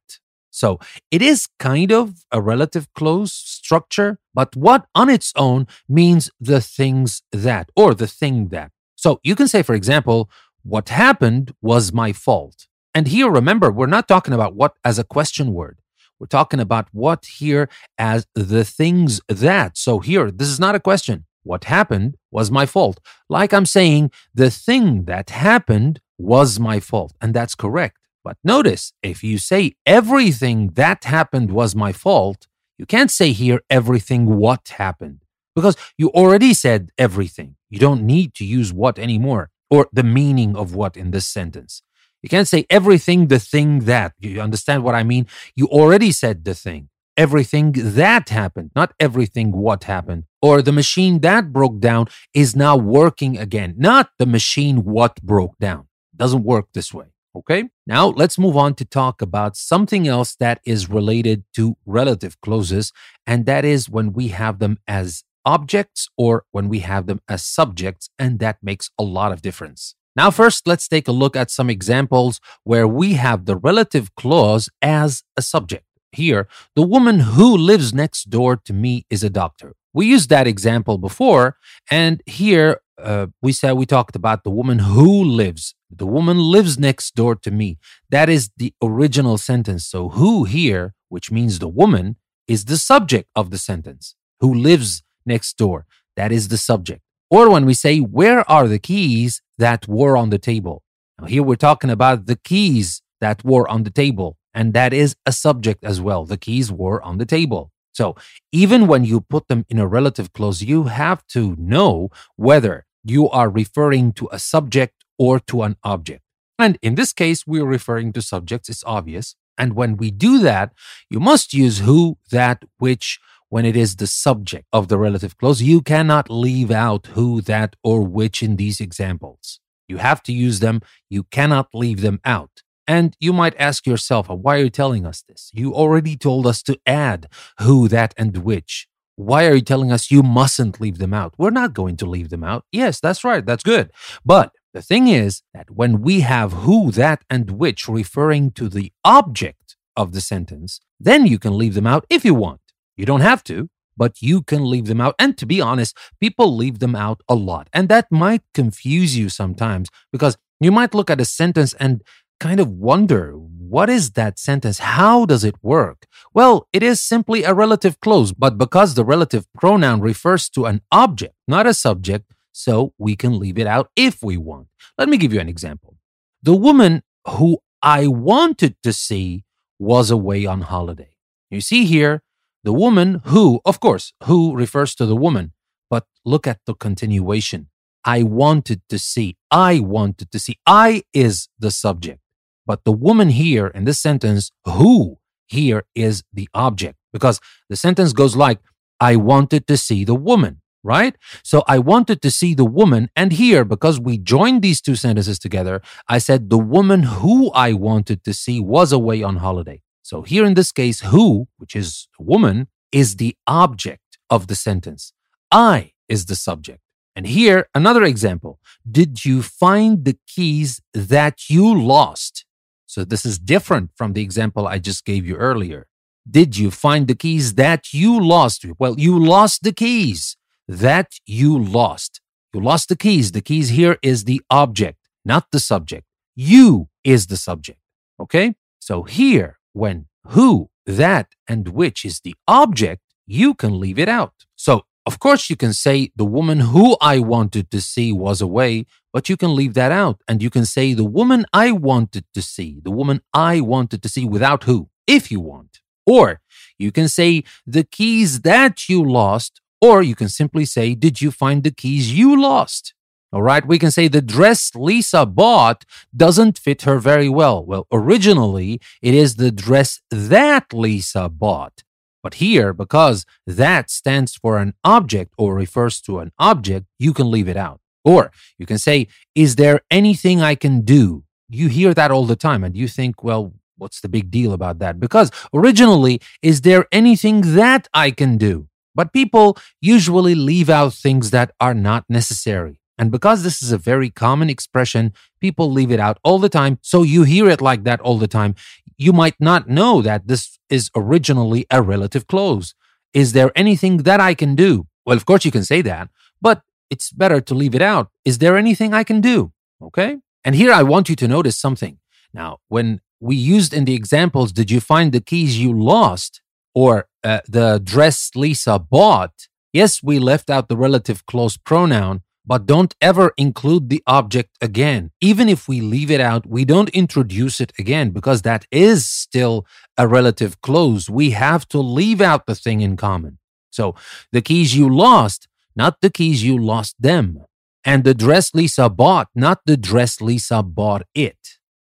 So 0.49 0.79
it 1.11 1.21
is 1.21 1.47
kind 1.59 1.91
of 1.91 2.25
a 2.31 2.41
relative 2.41 2.91
clause 2.93 3.31
structure, 3.31 4.17
but 4.33 4.55
what 4.55 4.87
on 4.95 5.07
its 5.07 5.31
own 5.35 5.67
means 5.87 6.31
the 6.39 6.61
things 6.61 7.21
that 7.31 7.69
or 7.75 7.93
the 7.93 8.07
thing 8.07 8.47
that. 8.47 8.71
So 8.95 9.19
you 9.23 9.35
can 9.35 9.47
say, 9.47 9.61
for 9.61 9.75
example, 9.75 10.31
what 10.63 10.89
happened 10.89 11.53
was 11.61 11.93
my 11.93 12.11
fault. 12.11 12.65
And 12.95 13.07
here, 13.07 13.29
remember, 13.29 13.71
we're 13.71 13.85
not 13.85 14.07
talking 14.07 14.33
about 14.33 14.55
what 14.55 14.75
as 14.83 14.97
a 14.97 15.03
question 15.03 15.53
word. 15.53 15.79
We're 16.19 16.25
talking 16.25 16.59
about 16.59 16.87
what 16.91 17.25
here 17.25 17.69
as 17.99 18.25
the 18.33 18.65
things 18.65 19.21
that. 19.27 19.77
So 19.77 19.99
here, 19.99 20.31
this 20.31 20.47
is 20.47 20.59
not 20.59 20.73
a 20.73 20.79
question. 20.79 21.26
What 21.47 21.63
happened 21.63 22.17
was 22.29 22.51
my 22.51 22.65
fault. 22.65 22.99
Like 23.29 23.53
I'm 23.53 23.65
saying, 23.65 24.11
the 24.33 24.51
thing 24.51 25.05
that 25.05 25.29
happened 25.29 26.01
was 26.17 26.59
my 26.59 26.79
fault. 26.79 27.13
And 27.21 27.33
that's 27.33 27.55
correct. 27.55 27.97
But 28.23 28.37
notice, 28.43 28.91
if 29.01 29.23
you 29.23 29.37
say 29.37 29.73
everything 29.85 30.71
that 30.73 31.05
happened 31.05 31.49
was 31.51 31.75
my 31.75 31.93
fault, 31.93 32.47
you 32.77 32.85
can't 32.85 33.09
say 33.09 33.31
here 33.31 33.61
everything 33.69 34.37
what 34.37 34.67
happened 34.77 35.23
because 35.55 35.77
you 35.97 36.09
already 36.09 36.53
said 36.53 36.91
everything. 36.97 37.55
You 37.69 37.79
don't 37.79 38.03
need 38.03 38.33
to 38.35 38.45
use 38.45 38.73
what 38.73 38.99
anymore 38.99 39.49
or 39.69 39.87
the 39.91 40.03
meaning 40.03 40.55
of 40.55 40.75
what 40.75 40.97
in 40.97 41.11
this 41.11 41.27
sentence. 41.27 41.81
You 42.21 42.29
can't 42.29 42.47
say 42.47 42.65
everything, 42.69 43.27
the 43.27 43.39
thing 43.39 43.79
that. 43.91 44.13
You 44.19 44.41
understand 44.41 44.83
what 44.83 44.95
I 44.95 45.03
mean? 45.03 45.27
You 45.55 45.67
already 45.67 46.11
said 46.11 46.43
the 46.43 46.53
thing 46.53 46.89
everything 47.17 47.73
that 47.75 48.29
happened, 48.29 48.71
not 48.75 48.93
everything 48.99 49.51
what 49.51 49.85
happened. 49.85 50.23
Or 50.41 50.61
the 50.61 50.71
machine 50.71 51.19
that 51.21 51.51
broke 51.51 51.79
down 51.79 52.07
is 52.33 52.55
now 52.55 52.77
working 52.77 53.37
again, 53.37 53.73
not 53.77 54.11
the 54.19 54.27
machine 54.27 54.83
what 54.83 55.21
broke 55.21 55.57
down. 55.59 55.87
Doesn't 56.15 56.43
work 56.43 56.67
this 56.73 56.93
way. 56.93 57.07
Okay. 57.35 57.65
Now 57.85 58.07
let's 58.07 58.39
move 58.39 58.57
on 58.57 58.73
to 58.75 58.85
talk 58.85 59.21
about 59.21 59.55
something 59.55 60.07
else 60.07 60.35
that 60.35 60.59
is 60.65 60.89
related 60.89 61.43
to 61.55 61.77
relative 61.85 62.39
clauses, 62.41 62.93
and 63.25 63.45
that 63.45 63.65
is 63.65 63.89
when 63.89 64.13
we 64.13 64.29
have 64.29 64.59
them 64.59 64.79
as 64.87 65.23
objects 65.45 66.09
or 66.17 66.45
when 66.51 66.67
we 66.67 66.79
have 66.79 67.05
them 67.07 67.21
as 67.27 67.43
subjects, 67.43 68.09
and 68.17 68.39
that 68.39 68.57
makes 68.61 68.89
a 68.97 69.03
lot 69.03 69.31
of 69.31 69.41
difference. 69.41 69.95
Now, 70.15 70.31
first, 70.31 70.67
let's 70.67 70.87
take 70.87 71.07
a 71.07 71.11
look 71.11 71.35
at 71.35 71.51
some 71.51 71.69
examples 71.69 72.41
where 72.63 72.87
we 72.87 73.13
have 73.13 73.45
the 73.45 73.55
relative 73.55 74.15
clause 74.15 74.67
as 74.81 75.23
a 75.37 75.43
subject. 75.43 75.86
Here, 76.17 76.47
the 76.75 76.87
woman 76.95 77.19
who 77.19 77.55
lives 77.55 77.93
next 77.93 78.29
door 78.29 78.57
to 78.57 78.73
me 78.73 79.05
is 79.09 79.23
a 79.23 79.29
doctor. 79.29 79.73
We 79.93 80.05
used 80.05 80.29
that 80.29 80.47
example 80.47 80.97
before, 80.97 81.57
and 81.89 82.21
here 82.25 82.81
uh, 83.01 83.27
we 83.41 83.51
said 83.53 83.73
we 83.73 83.85
talked 83.85 84.15
about 84.15 84.43
the 84.43 84.49
woman 84.49 84.79
who 84.79 85.23
lives. 85.23 85.75
The 85.89 86.05
woman 86.05 86.37
lives 86.39 86.77
next 86.77 87.15
door 87.15 87.35
to 87.35 87.51
me. 87.51 87.77
That 88.09 88.29
is 88.29 88.49
the 88.57 88.73
original 88.81 89.37
sentence. 89.37 89.85
So, 89.85 90.09
who 90.09 90.43
here, 90.43 90.93
which 91.09 91.31
means 91.31 91.59
the 91.59 91.69
woman, 91.81 92.17
is 92.47 92.65
the 92.65 92.77
subject 92.77 93.29
of 93.35 93.49
the 93.51 93.57
sentence. 93.57 94.15
Who 94.39 94.53
lives 94.53 95.03
next 95.25 95.57
door? 95.57 95.85
That 96.15 96.31
is 96.31 96.47
the 96.47 96.57
subject. 96.57 97.01
Or 97.29 97.49
when 97.49 97.65
we 97.65 97.73
say, 97.73 97.99
Where 97.99 98.49
are 98.49 98.67
the 98.67 98.79
keys 98.79 99.41
that 99.57 99.87
were 99.87 100.17
on 100.17 100.29
the 100.29 100.39
table? 100.39 100.83
Now, 101.19 101.27
here 101.27 101.43
we're 101.43 101.55
talking 101.55 101.89
about 101.89 102.25
the 102.25 102.35
keys 102.35 103.01
that 103.21 103.43
were 103.43 103.67
on 103.67 103.83
the 103.83 103.89
table, 103.89 104.36
and 104.57 104.73
that 104.73 104.91
is 104.91 105.15
a 105.23 105.31
subject 105.31 105.83
as 105.83 106.01
well. 106.01 106.25
The 106.25 106.35
keys 106.35 106.71
were 106.71 106.99
on 107.03 107.19
the 107.19 107.27
table. 107.27 107.71
So 107.93 108.15
even 108.51 108.87
when 108.87 109.05
you 109.05 109.21
put 109.21 109.47
them 109.49 109.65
in 109.69 109.77
a 109.77 109.85
relative 109.85 110.33
clause, 110.33 110.63
you 110.63 110.85
have 110.85 111.25
to 111.27 111.55
know 111.59 112.09
whether 112.37 112.87
you 113.03 113.29
are 113.29 113.51
referring 113.51 114.13
to 114.13 114.27
a 114.31 114.39
subject 114.39 114.95
or 115.19 115.39
to 115.41 115.61
an 115.61 115.75
object. 115.83 116.23
And 116.57 116.79
in 116.81 116.95
this 116.95 117.13
case, 117.13 117.45
we're 117.45 117.71
referring 117.77 118.13
to 118.13 118.21
subjects, 118.23 118.67
it's 118.67 118.83
obvious. 118.83 119.35
And 119.59 119.73
when 119.73 119.95
we 119.95 120.09
do 120.09 120.39
that, 120.39 120.73
you 121.07 121.19
must 121.19 121.53
use 121.53 121.77
who, 121.79 122.17
that, 122.31 122.63
which 122.79 123.19
when 123.49 123.63
it 123.63 123.77
is 123.77 123.97
the 123.97 124.07
subject 124.07 124.65
of 124.73 124.87
the 124.87 124.97
relative 124.97 125.37
clause. 125.37 125.61
You 125.61 125.81
cannot 125.81 126.31
leave 126.31 126.71
out 126.71 127.07
who, 127.15 127.41
that, 127.41 127.75
or 127.83 128.01
which 128.01 128.41
in 128.41 128.55
these 128.55 128.81
examples. 128.81 129.59
You 129.87 129.97
have 129.97 130.23
to 130.23 130.33
use 130.33 130.59
them. 130.61 130.81
You 131.11 131.23
cannot 131.23 131.67
leave 131.75 132.01
them 132.01 132.19
out. 132.25 132.63
And 132.87 133.15
you 133.19 133.33
might 133.33 133.55
ask 133.59 133.85
yourself, 133.85 134.29
uh, 134.29 134.35
why 134.35 134.57
are 134.57 134.63
you 134.63 134.69
telling 134.69 135.05
us 135.05 135.21
this? 135.27 135.51
You 135.53 135.73
already 135.73 136.15
told 136.15 136.47
us 136.47 136.63
to 136.63 136.79
add 136.85 137.27
who, 137.59 137.87
that, 137.89 138.13
and 138.17 138.37
which. 138.37 138.87
Why 139.17 139.47
are 139.47 139.55
you 139.55 139.61
telling 139.61 139.91
us 139.91 140.11
you 140.11 140.23
mustn't 140.23 140.79
leave 140.79 140.99
them 140.99 141.13
out? 141.13 141.33
We're 141.37 141.49
not 141.49 141.73
going 141.73 141.97
to 141.97 142.05
leave 142.05 142.29
them 142.29 142.43
out. 142.43 142.65
Yes, 142.71 142.99
that's 142.99 143.23
right. 143.23 143.45
That's 143.45 143.63
good. 143.63 143.91
But 144.23 144.51
the 144.73 144.81
thing 144.81 145.07
is 145.07 145.41
that 145.53 145.71
when 145.71 146.01
we 146.01 146.21
have 146.21 146.53
who, 146.53 146.91
that, 146.91 147.23
and 147.29 147.51
which 147.51 147.87
referring 147.87 148.51
to 148.51 148.69
the 148.69 148.91
object 149.03 149.75
of 149.95 150.13
the 150.13 150.21
sentence, 150.21 150.79
then 150.99 151.25
you 151.25 151.39
can 151.39 151.57
leave 151.57 151.73
them 151.73 151.87
out 151.87 152.05
if 152.09 152.23
you 152.23 152.35
want. 152.35 152.61
You 152.95 153.05
don't 153.05 153.21
have 153.21 153.43
to, 153.45 153.69
but 153.97 154.21
you 154.21 154.43
can 154.43 154.69
leave 154.69 154.85
them 154.85 155.01
out. 155.01 155.15
And 155.17 155.35
to 155.39 155.45
be 155.47 155.59
honest, 155.59 155.97
people 156.21 156.55
leave 156.55 156.77
them 156.77 156.95
out 156.95 157.21
a 157.27 157.33
lot. 157.33 157.69
And 157.73 157.89
that 157.89 158.11
might 158.11 158.43
confuse 158.53 159.17
you 159.17 159.29
sometimes 159.29 159.89
because 160.11 160.37
you 160.59 160.71
might 160.71 160.93
look 160.93 161.09
at 161.09 161.21
a 161.21 161.25
sentence 161.25 161.73
and 161.73 162.03
kind 162.39 162.59
of 162.59 162.69
wonder 162.69 163.33
what 163.67 163.89
is 163.89 164.11
that 164.11 164.39
sentence? 164.39 164.79
How 164.79 165.25
does 165.25 165.43
it 165.43 165.55
work? 165.61 166.07
Well, 166.33 166.67
it 166.71 166.83
is 166.83 167.01
simply 167.01 167.43
a 167.43 167.53
relative 167.53 167.99
clause, 167.99 168.31
but 168.31 168.57
because 168.57 168.93
the 168.93 169.03
relative 169.03 169.45
pronoun 169.53 169.99
refers 169.99 170.49
to 170.49 170.65
an 170.65 170.81
object, 170.91 171.35
not 171.47 171.67
a 171.67 171.73
subject, 171.73 172.31
so 172.53 172.93
we 172.97 173.15
can 173.15 173.37
leave 173.37 173.59
it 173.59 173.67
out 173.67 173.91
if 173.95 174.23
we 174.23 174.37
want. 174.37 174.67
Let 174.97 175.09
me 175.09 175.17
give 175.17 175.33
you 175.33 175.39
an 175.39 175.49
example. 175.49 175.97
The 176.41 176.55
woman 176.55 177.03
who 177.27 177.59
I 177.81 178.07
wanted 178.07 178.77
to 178.83 178.93
see 178.93 179.43
was 179.79 180.09
away 180.09 180.45
on 180.45 180.61
holiday. 180.61 181.11
You 181.51 181.61
see 181.61 181.85
here, 181.85 182.23
the 182.63 182.73
woman 182.73 183.21
who, 183.25 183.61
of 183.65 183.79
course, 183.79 184.13
who 184.23 184.55
refers 184.55 184.95
to 184.95 185.05
the 185.05 185.15
woman, 185.15 185.53
but 185.89 186.05
look 186.25 186.47
at 186.47 186.59
the 186.65 186.73
continuation. 186.73 187.69
I 188.03 188.23
wanted 188.23 188.81
to 188.89 188.97
see. 188.97 189.37
I 189.51 189.79
wanted 189.79 190.31
to 190.31 190.39
see. 190.39 190.57
I 190.65 191.03
is 191.13 191.49
the 191.59 191.71
subject. 191.71 192.21
But 192.67 192.83
the 192.83 192.91
woman 192.91 193.29
here 193.29 193.67
in 193.67 193.85
this 193.85 193.99
sentence, 193.99 194.51
who 194.65 195.17
here 195.47 195.83
is 195.95 196.23
the 196.33 196.49
object 196.53 196.97
because 197.13 197.39
the 197.69 197.77
sentence 197.77 198.11
goes 198.11 198.35
like, 198.35 198.59
I 198.99 199.15
wanted 199.15 199.65
to 199.67 199.77
see 199.77 200.03
the 200.03 200.15
woman, 200.15 200.61
right? 200.83 201.15
So 201.43 201.63
I 201.67 201.79
wanted 201.79 202.21
to 202.23 202.29
see 202.29 202.53
the 202.53 202.65
woman. 202.65 203.09
And 203.15 203.31
here, 203.31 203.63
because 203.63 203.99
we 203.99 204.17
joined 204.17 204.61
these 204.61 204.81
two 204.81 204.95
sentences 204.95 205.39
together, 205.39 205.81
I 206.09 206.17
said 206.17 206.49
the 206.49 206.57
woman 206.57 207.03
who 207.03 207.51
I 207.51 207.71
wanted 207.73 208.23
to 208.25 208.33
see 208.33 208.59
was 208.59 208.91
away 208.91 209.23
on 209.23 209.37
holiday. 209.37 209.81
So 210.01 210.23
here 210.23 210.45
in 210.45 210.55
this 210.55 210.71
case, 210.71 210.99
who, 211.01 211.47
which 211.57 211.75
is 211.75 212.07
a 212.19 212.23
woman, 212.23 212.67
is 212.91 213.15
the 213.15 213.35
object 213.47 214.17
of 214.29 214.47
the 214.47 214.55
sentence. 214.55 215.13
I 215.51 215.93
is 216.09 216.25
the 216.25 216.35
subject. 216.35 216.81
And 217.15 217.25
here, 217.27 217.67
another 217.73 218.03
example. 218.03 218.59
Did 218.89 219.25
you 219.25 219.41
find 219.41 220.05
the 220.05 220.17
keys 220.27 220.81
that 220.93 221.49
you 221.49 221.65
lost? 221.81 222.45
So 222.87 223.03
this 223.03 223.25
is 223.25 223.37
different 223.37 223.91
from 223.95 224.13
the 224.13 224.21
example 224.21 224.67
I 224.67 224.79
just 224.79 225.05
gave 225.05 225.25
you 225.27 225.35
earlier. 225.35 225.87
Did 226.29 226.57
you 226.57 226.71
find 226.71 227.07
the 227.07 227.15
keys 227.15 227.55
that 227.55 227.93
you 227.93 228.19
lost? 228.19 228.65
Well, 228.79 228.95
you 228.97 229.23
lost 229.23 229.63
the 229.63 229.73
keys 229.73 230.35
that 230.67 231.11
you 231.25 231.57
lost. 231.57 232.21
You 232.53 232.61
lost 232.61 232.89
the 232.89 232.95
keys. 232.95 233.33
The 233.33 233.41
keys 233.41 233.69
here 233.69 233.97
is 234.01 234.23
the 234.23 234.41
object, 234.49 234.99
not 235.23 235.51
the 235.51 235.59
subject. 235.59 236.05
You 236.35 236.89
is 237.03 237.27
the 237.27 237.37
subject. 237.37 237.79
Okay? 238.19 238.55
So 238.79 239.03
here, 239.03 239.59
when 239.73 240.07
who, 240.29 240.69
that, 240.85 241.27
and 241.47 241.69
which 241.69 242.03
is 242.03 242.21
the 242.21 242.35
object, 242.47 243.01
you 243.25 243.53
can 243.53 243.79
leave 243.79 243.99
it 243.99 244.09
out. 244.09 244.33
So 244.55 244.85
of 245.07 245.19
course, 245.19 245.49
you 245.49 245.55
can 245.55 245.71
say 245.71 246.11
the 246.17 246.25
woman 246.25 246.59
who 246.59 246.97
I 246.99 247.19
wanted 247.19 247.71
to 247.71 247.79
see 247.79 248.11
was 248.11 248.41
away, 248.41 248.85
but 249.13 249.29
you 249.29 249.37
can 249.37 249.55
leave 249.55 249.73
that 249.75 249.93
out. 249.93 250.21
And 250.27 250.43
you 250.43 250.49
can 250.49 250.65
say 250.65 250.93
the 250.93 251.05
woman 251.05 251.45
I 251.53 251.71
wanted 251.71 252.25
to 252.33 252.41
see, 252.41 252.81
the 252.83 252.91
woman 252.91 253.21
I 253.33 253.61
wanted 253.61 254.03
to 254.03 254.09
see 254.09 254.25
without 254.25 254.65
who, 254.65 254.89
if 255.07 255.31
you 255.31 255.39
want. 255.39 255.79
Or 256.05 256.41
you 256.77 256.91
can 256.91 257.07
say 257.07 257.45
the 257.65 257.85
keys 257.85 258.41
that 258.41 258.89
you 258.89 259.01
lost, 259.01 259.61
or 259.79 260.03
you 260.03 260.13
can 260.13 260.27
simply 260.27 260.65
say, 260.65 260.93
Did 260.93 261.21
you 261.21 261.31
find 261.31 261.63
the 261.63 261.71
keys 261.71 262.13
you 262.13 262.39
lost? 262.39 262.93
All 263.31 263.41
right, 263.41 263.65
we 263.65 263.79
can 263.79 263.91
say 263.91 264.09
the 264.09 264.21
dress 264.21 264.75
Lisa 264.75 265.25
bought 265.25 265.85
doesn't 266.15 266.57
fit 266.57 266.81
her 266.81 266.99
very 266.99 267.29
well. 267.29 267.65
Well, 267.65 267.87
originally, 267.93 268.81
it 269.01 269.13
is 269.13 269.35
the 269.35 269.51
dress 269.51 270.01
that 270.11 270.73
Lisa 270.73 271.29
bought. 271.29 271.83
But 272.27 272.33
here, 272.33 272.73
because 272.73 273.25
that 273.45 273.89
stands 273.89 274.35
for 274.35 274.57
an 274.57 274.73
object 274.83 275.33
or 275.37 275.55
refers 275.55 276.01
to 276.01 276.19
an 276.19 276.33
object, 276.37 276.87
you 276.99 277.13
can 277.13 277.31
leave 277.31 277.47
it 277.47 277.55
out. 277.55 277.79
Or 278.03 278.31
you 278.57 278.65
can 278.65 278.77
say, 278.77 279.07
Is 279.33 279.55
there 279.55 279.79
anything 279.89 280.41
I 280.41 280.55
can 280.55 280.81
do? 280.81 281.23
You 281.47 281.69
hear 281.69 281.93
that 281.93 282.11
all 282.11 282.25
the 282.25 282.35
time 282.35 282.65
and 282.65 282.75
you 282.75 282.89
think, 282.89 283.23
Well, 283.23 283.53
what's 283.77 284.01
the 284.01 284.09
big 284.09 284.29
deal 284.29 284.51
about 284.51 284.79
that? 284.79 284.99
Because 284.99 285.31
originally, 285.53 286.19
is 286.41 286.61
there 286.67 286.85
anything 286.91 287.55
that 287.55 287.87
I 287.93 288.11
can 288.11 288.37
do? 288.37 288.67
But 288.93 289.13
people 289.13 289.57
usually 289.79 290.35
leave 290.35 290.69
out 290.69 290.93
things 290.93 291.31
that 291.31 291.51
are 291.61 291.73
not 291.73 292.03
necessary. 292.09 292.81
And 292.97 293.11
because 293.11 293.43
this 293.43 293.61
is 293.61 293.71
a 293.71 293.77
very 293.77 294.09
common 294.09 294.49
expression, 294.49 295.13
people 295.39 295.71
leave 295.71 295.91
it 295.91 295.99
out 295.99 296.17
all 296.23 296.39
the 296.39 296.49
time. 296.49 296.79
So 296.81 297.03
you 297.03 297.23
hear 297.23 297.47
it 297.49 297.61
like 297.61 297.83
that 297.83 298.01
all 298.01 298.17
the 298.17 298.27
time. 298.27 298.55
You 298.97 299.13
might 299.13 299.35
not 299.39 299.69
know 299.69 300.01
that 300.01 300.27
this 300.27 300.57
is 300.69 300.89
originally 300.95 301.65
a 301.69 301.81
relative 301.81 302.27
clause. 302.27 302.73
Is 303.13 303.33
there 303.33 303.51
anything 303.55 303.97
that 303.97 304.19
I 304.19 304.33
can 304.33 304.55
do? 304.55 304.87
Well, 305.05 305.17
of 305.17 305.25
course 305.25 305.45
you 305.45 305.51
can 305.51 305.63
say 305.63 305.81
that, 305.83 306.09
but 306.41 306.61
it's 306.89 307.11
better 307.11 307.39
to 307.41 307.53
leave 307.53 307.75
it 307.75 307.81
out. 307.81 308.09
Is 308.25 308.39
there 308.39 308.57
anything 308.57 308.93
I 308.93 309.03
can 309.03 309.21
do? 309.21 309.51
Okay. 309.81 310.17
And 310.43 310.55
here 310.55 310.71
I 310.71 310.83
want 310.83 311.09
you 311.09 311.15
to 311.17 311.27
notice 311.27 311.57
something. 311.57 311.99
Now, 312.33 312.57
when 312.67 313.01
we 313.19 313.35
used 313.35 313.73
in 313.73 313.85
the 313.85 313.95
examples, 313.95 314.51
did 314.51 314.71
you 314.71 314.79
find 314.79 315.11
the 315.11 315.21
keys 315.21 315.59
you 315.59 315.73
lost 315.73 316.41
or 316.73 317.07
uh, 317.23 317.41
the 317.47 317.79
dress 317.83 318.31
Lisa 318.35 318.79
bought? 318.79 319.47
Yes, 319.73 320.01
we 320.01 320.19
left 320.19 320.49
out 320.49 320.69
the 320.69 320.77
relative 320.77 321.25
clause 321.25 321.57
pronoun 321.57 322.21
but 322.47 322.65
don't 322.65 322.95
ever 323.01 323.33
include 323.35 323.89
the 323.89 324.01
object 324.07 324.57
again. 324.61 325.11
Even 325.19 325.49
if 325.49 325.67
we 325.67 325.81
leave 325.81 326.09
it 326.09 326.21
out, 326.21 326.47
we 326.47 326.63
don't 326.63 326.89
introduce 326.89 327.59
it 327.59 327.73
again 327.77 328.11
because 328.11 328.41
that 328.43 328.65
is 328.71 329.05
still 329.05 329.67
a 329.97 330.07
relative 330.07 330.61
clause. 330.61 331.09
We 331.09 331.31
have 331.31 331.67
to 331.67 331.79
leave 331.79 332.21
out 332.21 332.45
the 332.45 332.55
thing 332.55 332.79
in 332.79 332.95
common. 332.95 333.37
So 333.69 333.95
the 334.31 334.41
keys 334.41 334.77
you 334.77 334.89
lost, 334.89 335.49
not 335.75 335.99
the 336.01 336.09
keys 336.09 336.43
you 336.43 336.57
lost 336.57 336.95
them. 336.97 337.43
And 337.83 338.05
the 338.05 338.13
dress 338.13 338.53
Lisa 338.53 338.89
bought, 338.89 339.27
not 339.35 339.59
the 339.65 339.77
dress 339.77 340.21
Lisa 340.21 340.63
bought 340.63 341.03
it. 341.13 341.37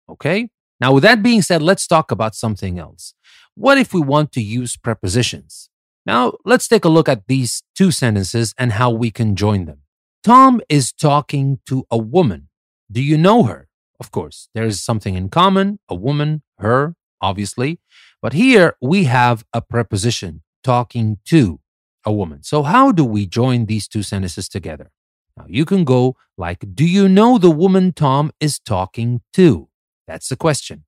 Okay? 0.09 0.49
Now, 0.81 0.93
with 0.93 1.05
that 1.05 1.23
being 1.23 1.43
said, 1.43 1.63
let's 1.63 1.87
talk 1.87 2.11
about 2.11 2.35
something 2.35 2.79
else. 2.79 3.15
What 3.55 3.79
if 3.79 3.95
we 3.95 4.01
want 4.01 4.33
to 4.33 4.41
use 4.41 4.77
prepositions? 4.77 5.69
Now, 6.07 6.35
let's 6.45 6.67
take 6.67 6.85
a 6.85 6.89
look 6.89 7.09
at 7.09 7.27
these 7.29 7.63
two 7.77 7.91
sentences 7.91 8.55
and 8.59 8.73
how 8.73 8.91
we 8.91 9.11
can 9.11 9.37
join 9.37 9.67
them. 9.67 9.83
Tom 10.23 10.61
is 10.69 10.93
talking 10.93 11.61
to 11.67 11.85
a 11.91 11.97
woman. 11.99 12.49
Do 12.93 13.03
you 13.03 13.17
know 13.17 13.45
her? 13.45 13.69
Of 13.99 14.11
course, 14.11 14.49
there 14.55 14.65
is 14.65 14.83
something 14.83 15.15
in 15.15 15.29
common 15.29 15.79
a 15.89 15.95
woman, 15.95 16.43
her, 16.59 16.95
obviously. 17.21 17.81
But 18.23 18.35
here 18.35 18.77
we 18.83 19.05
have 19.05 19.45
a 19.55 19.63
preposition 19.63 20.43
talking 20.63 21.19
to 21.27 21.61
a 22.05 22.13
woman. 22.13 22.43
So, 22.43 22.63
how 22.63 22.93
do 22.93 23.05
we 23.05 23.27
join 23.27 23.67
these 23.67 23.89
two 23.89 24.03
sentences 24.03 24.49
together? 24.49 24.91
Now, 25.37 25.47
you 25.49 25.65
can 25.65 25.85
go 25.85 26.17
like, 26.37 26.65
Do 26.75 26.85
you 26.87 27.09
know 27.09 27.39
the 27.39 27.51
woman 27.51 27.93
Tom 27.93 28.31
is 28.41 28.59
talking 28.59 29.23
to? 29.35 29.69
That's 30.07 30.29
the 30.29 30.37
question. 30.37 30.85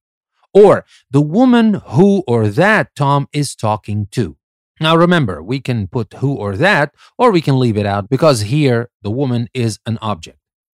or 0.54 0.84
the 1.10 1.22
woman 1.22 1.74
who 1.74 2.22
or 2.26 2.48
that 2.48 2.94
Tom 2.94 3.26
is 3.32 3.54
talking 3.54 4.06
to. 4.10 4.36
Now 4.82 4.96
remember, 4.96 5.40
we 5.42 5.60
can 5.60 5.86
put 5.86 6.14
who 6.14 6.34
or 6.34 6.56
that, 6.56 6.92
or 7.16 7.30
we 7.30 7.40
can 7.40 7.58
leave 7.58 7.76
it 7.76 7.86
out 7.86 8.10
because 8.10 8.40
here 8.40 8.90
the 9.00 9.12
woman 9.12 9.48
is 9.54 9.78
an 9.86 9.96
object. 10.02 10.38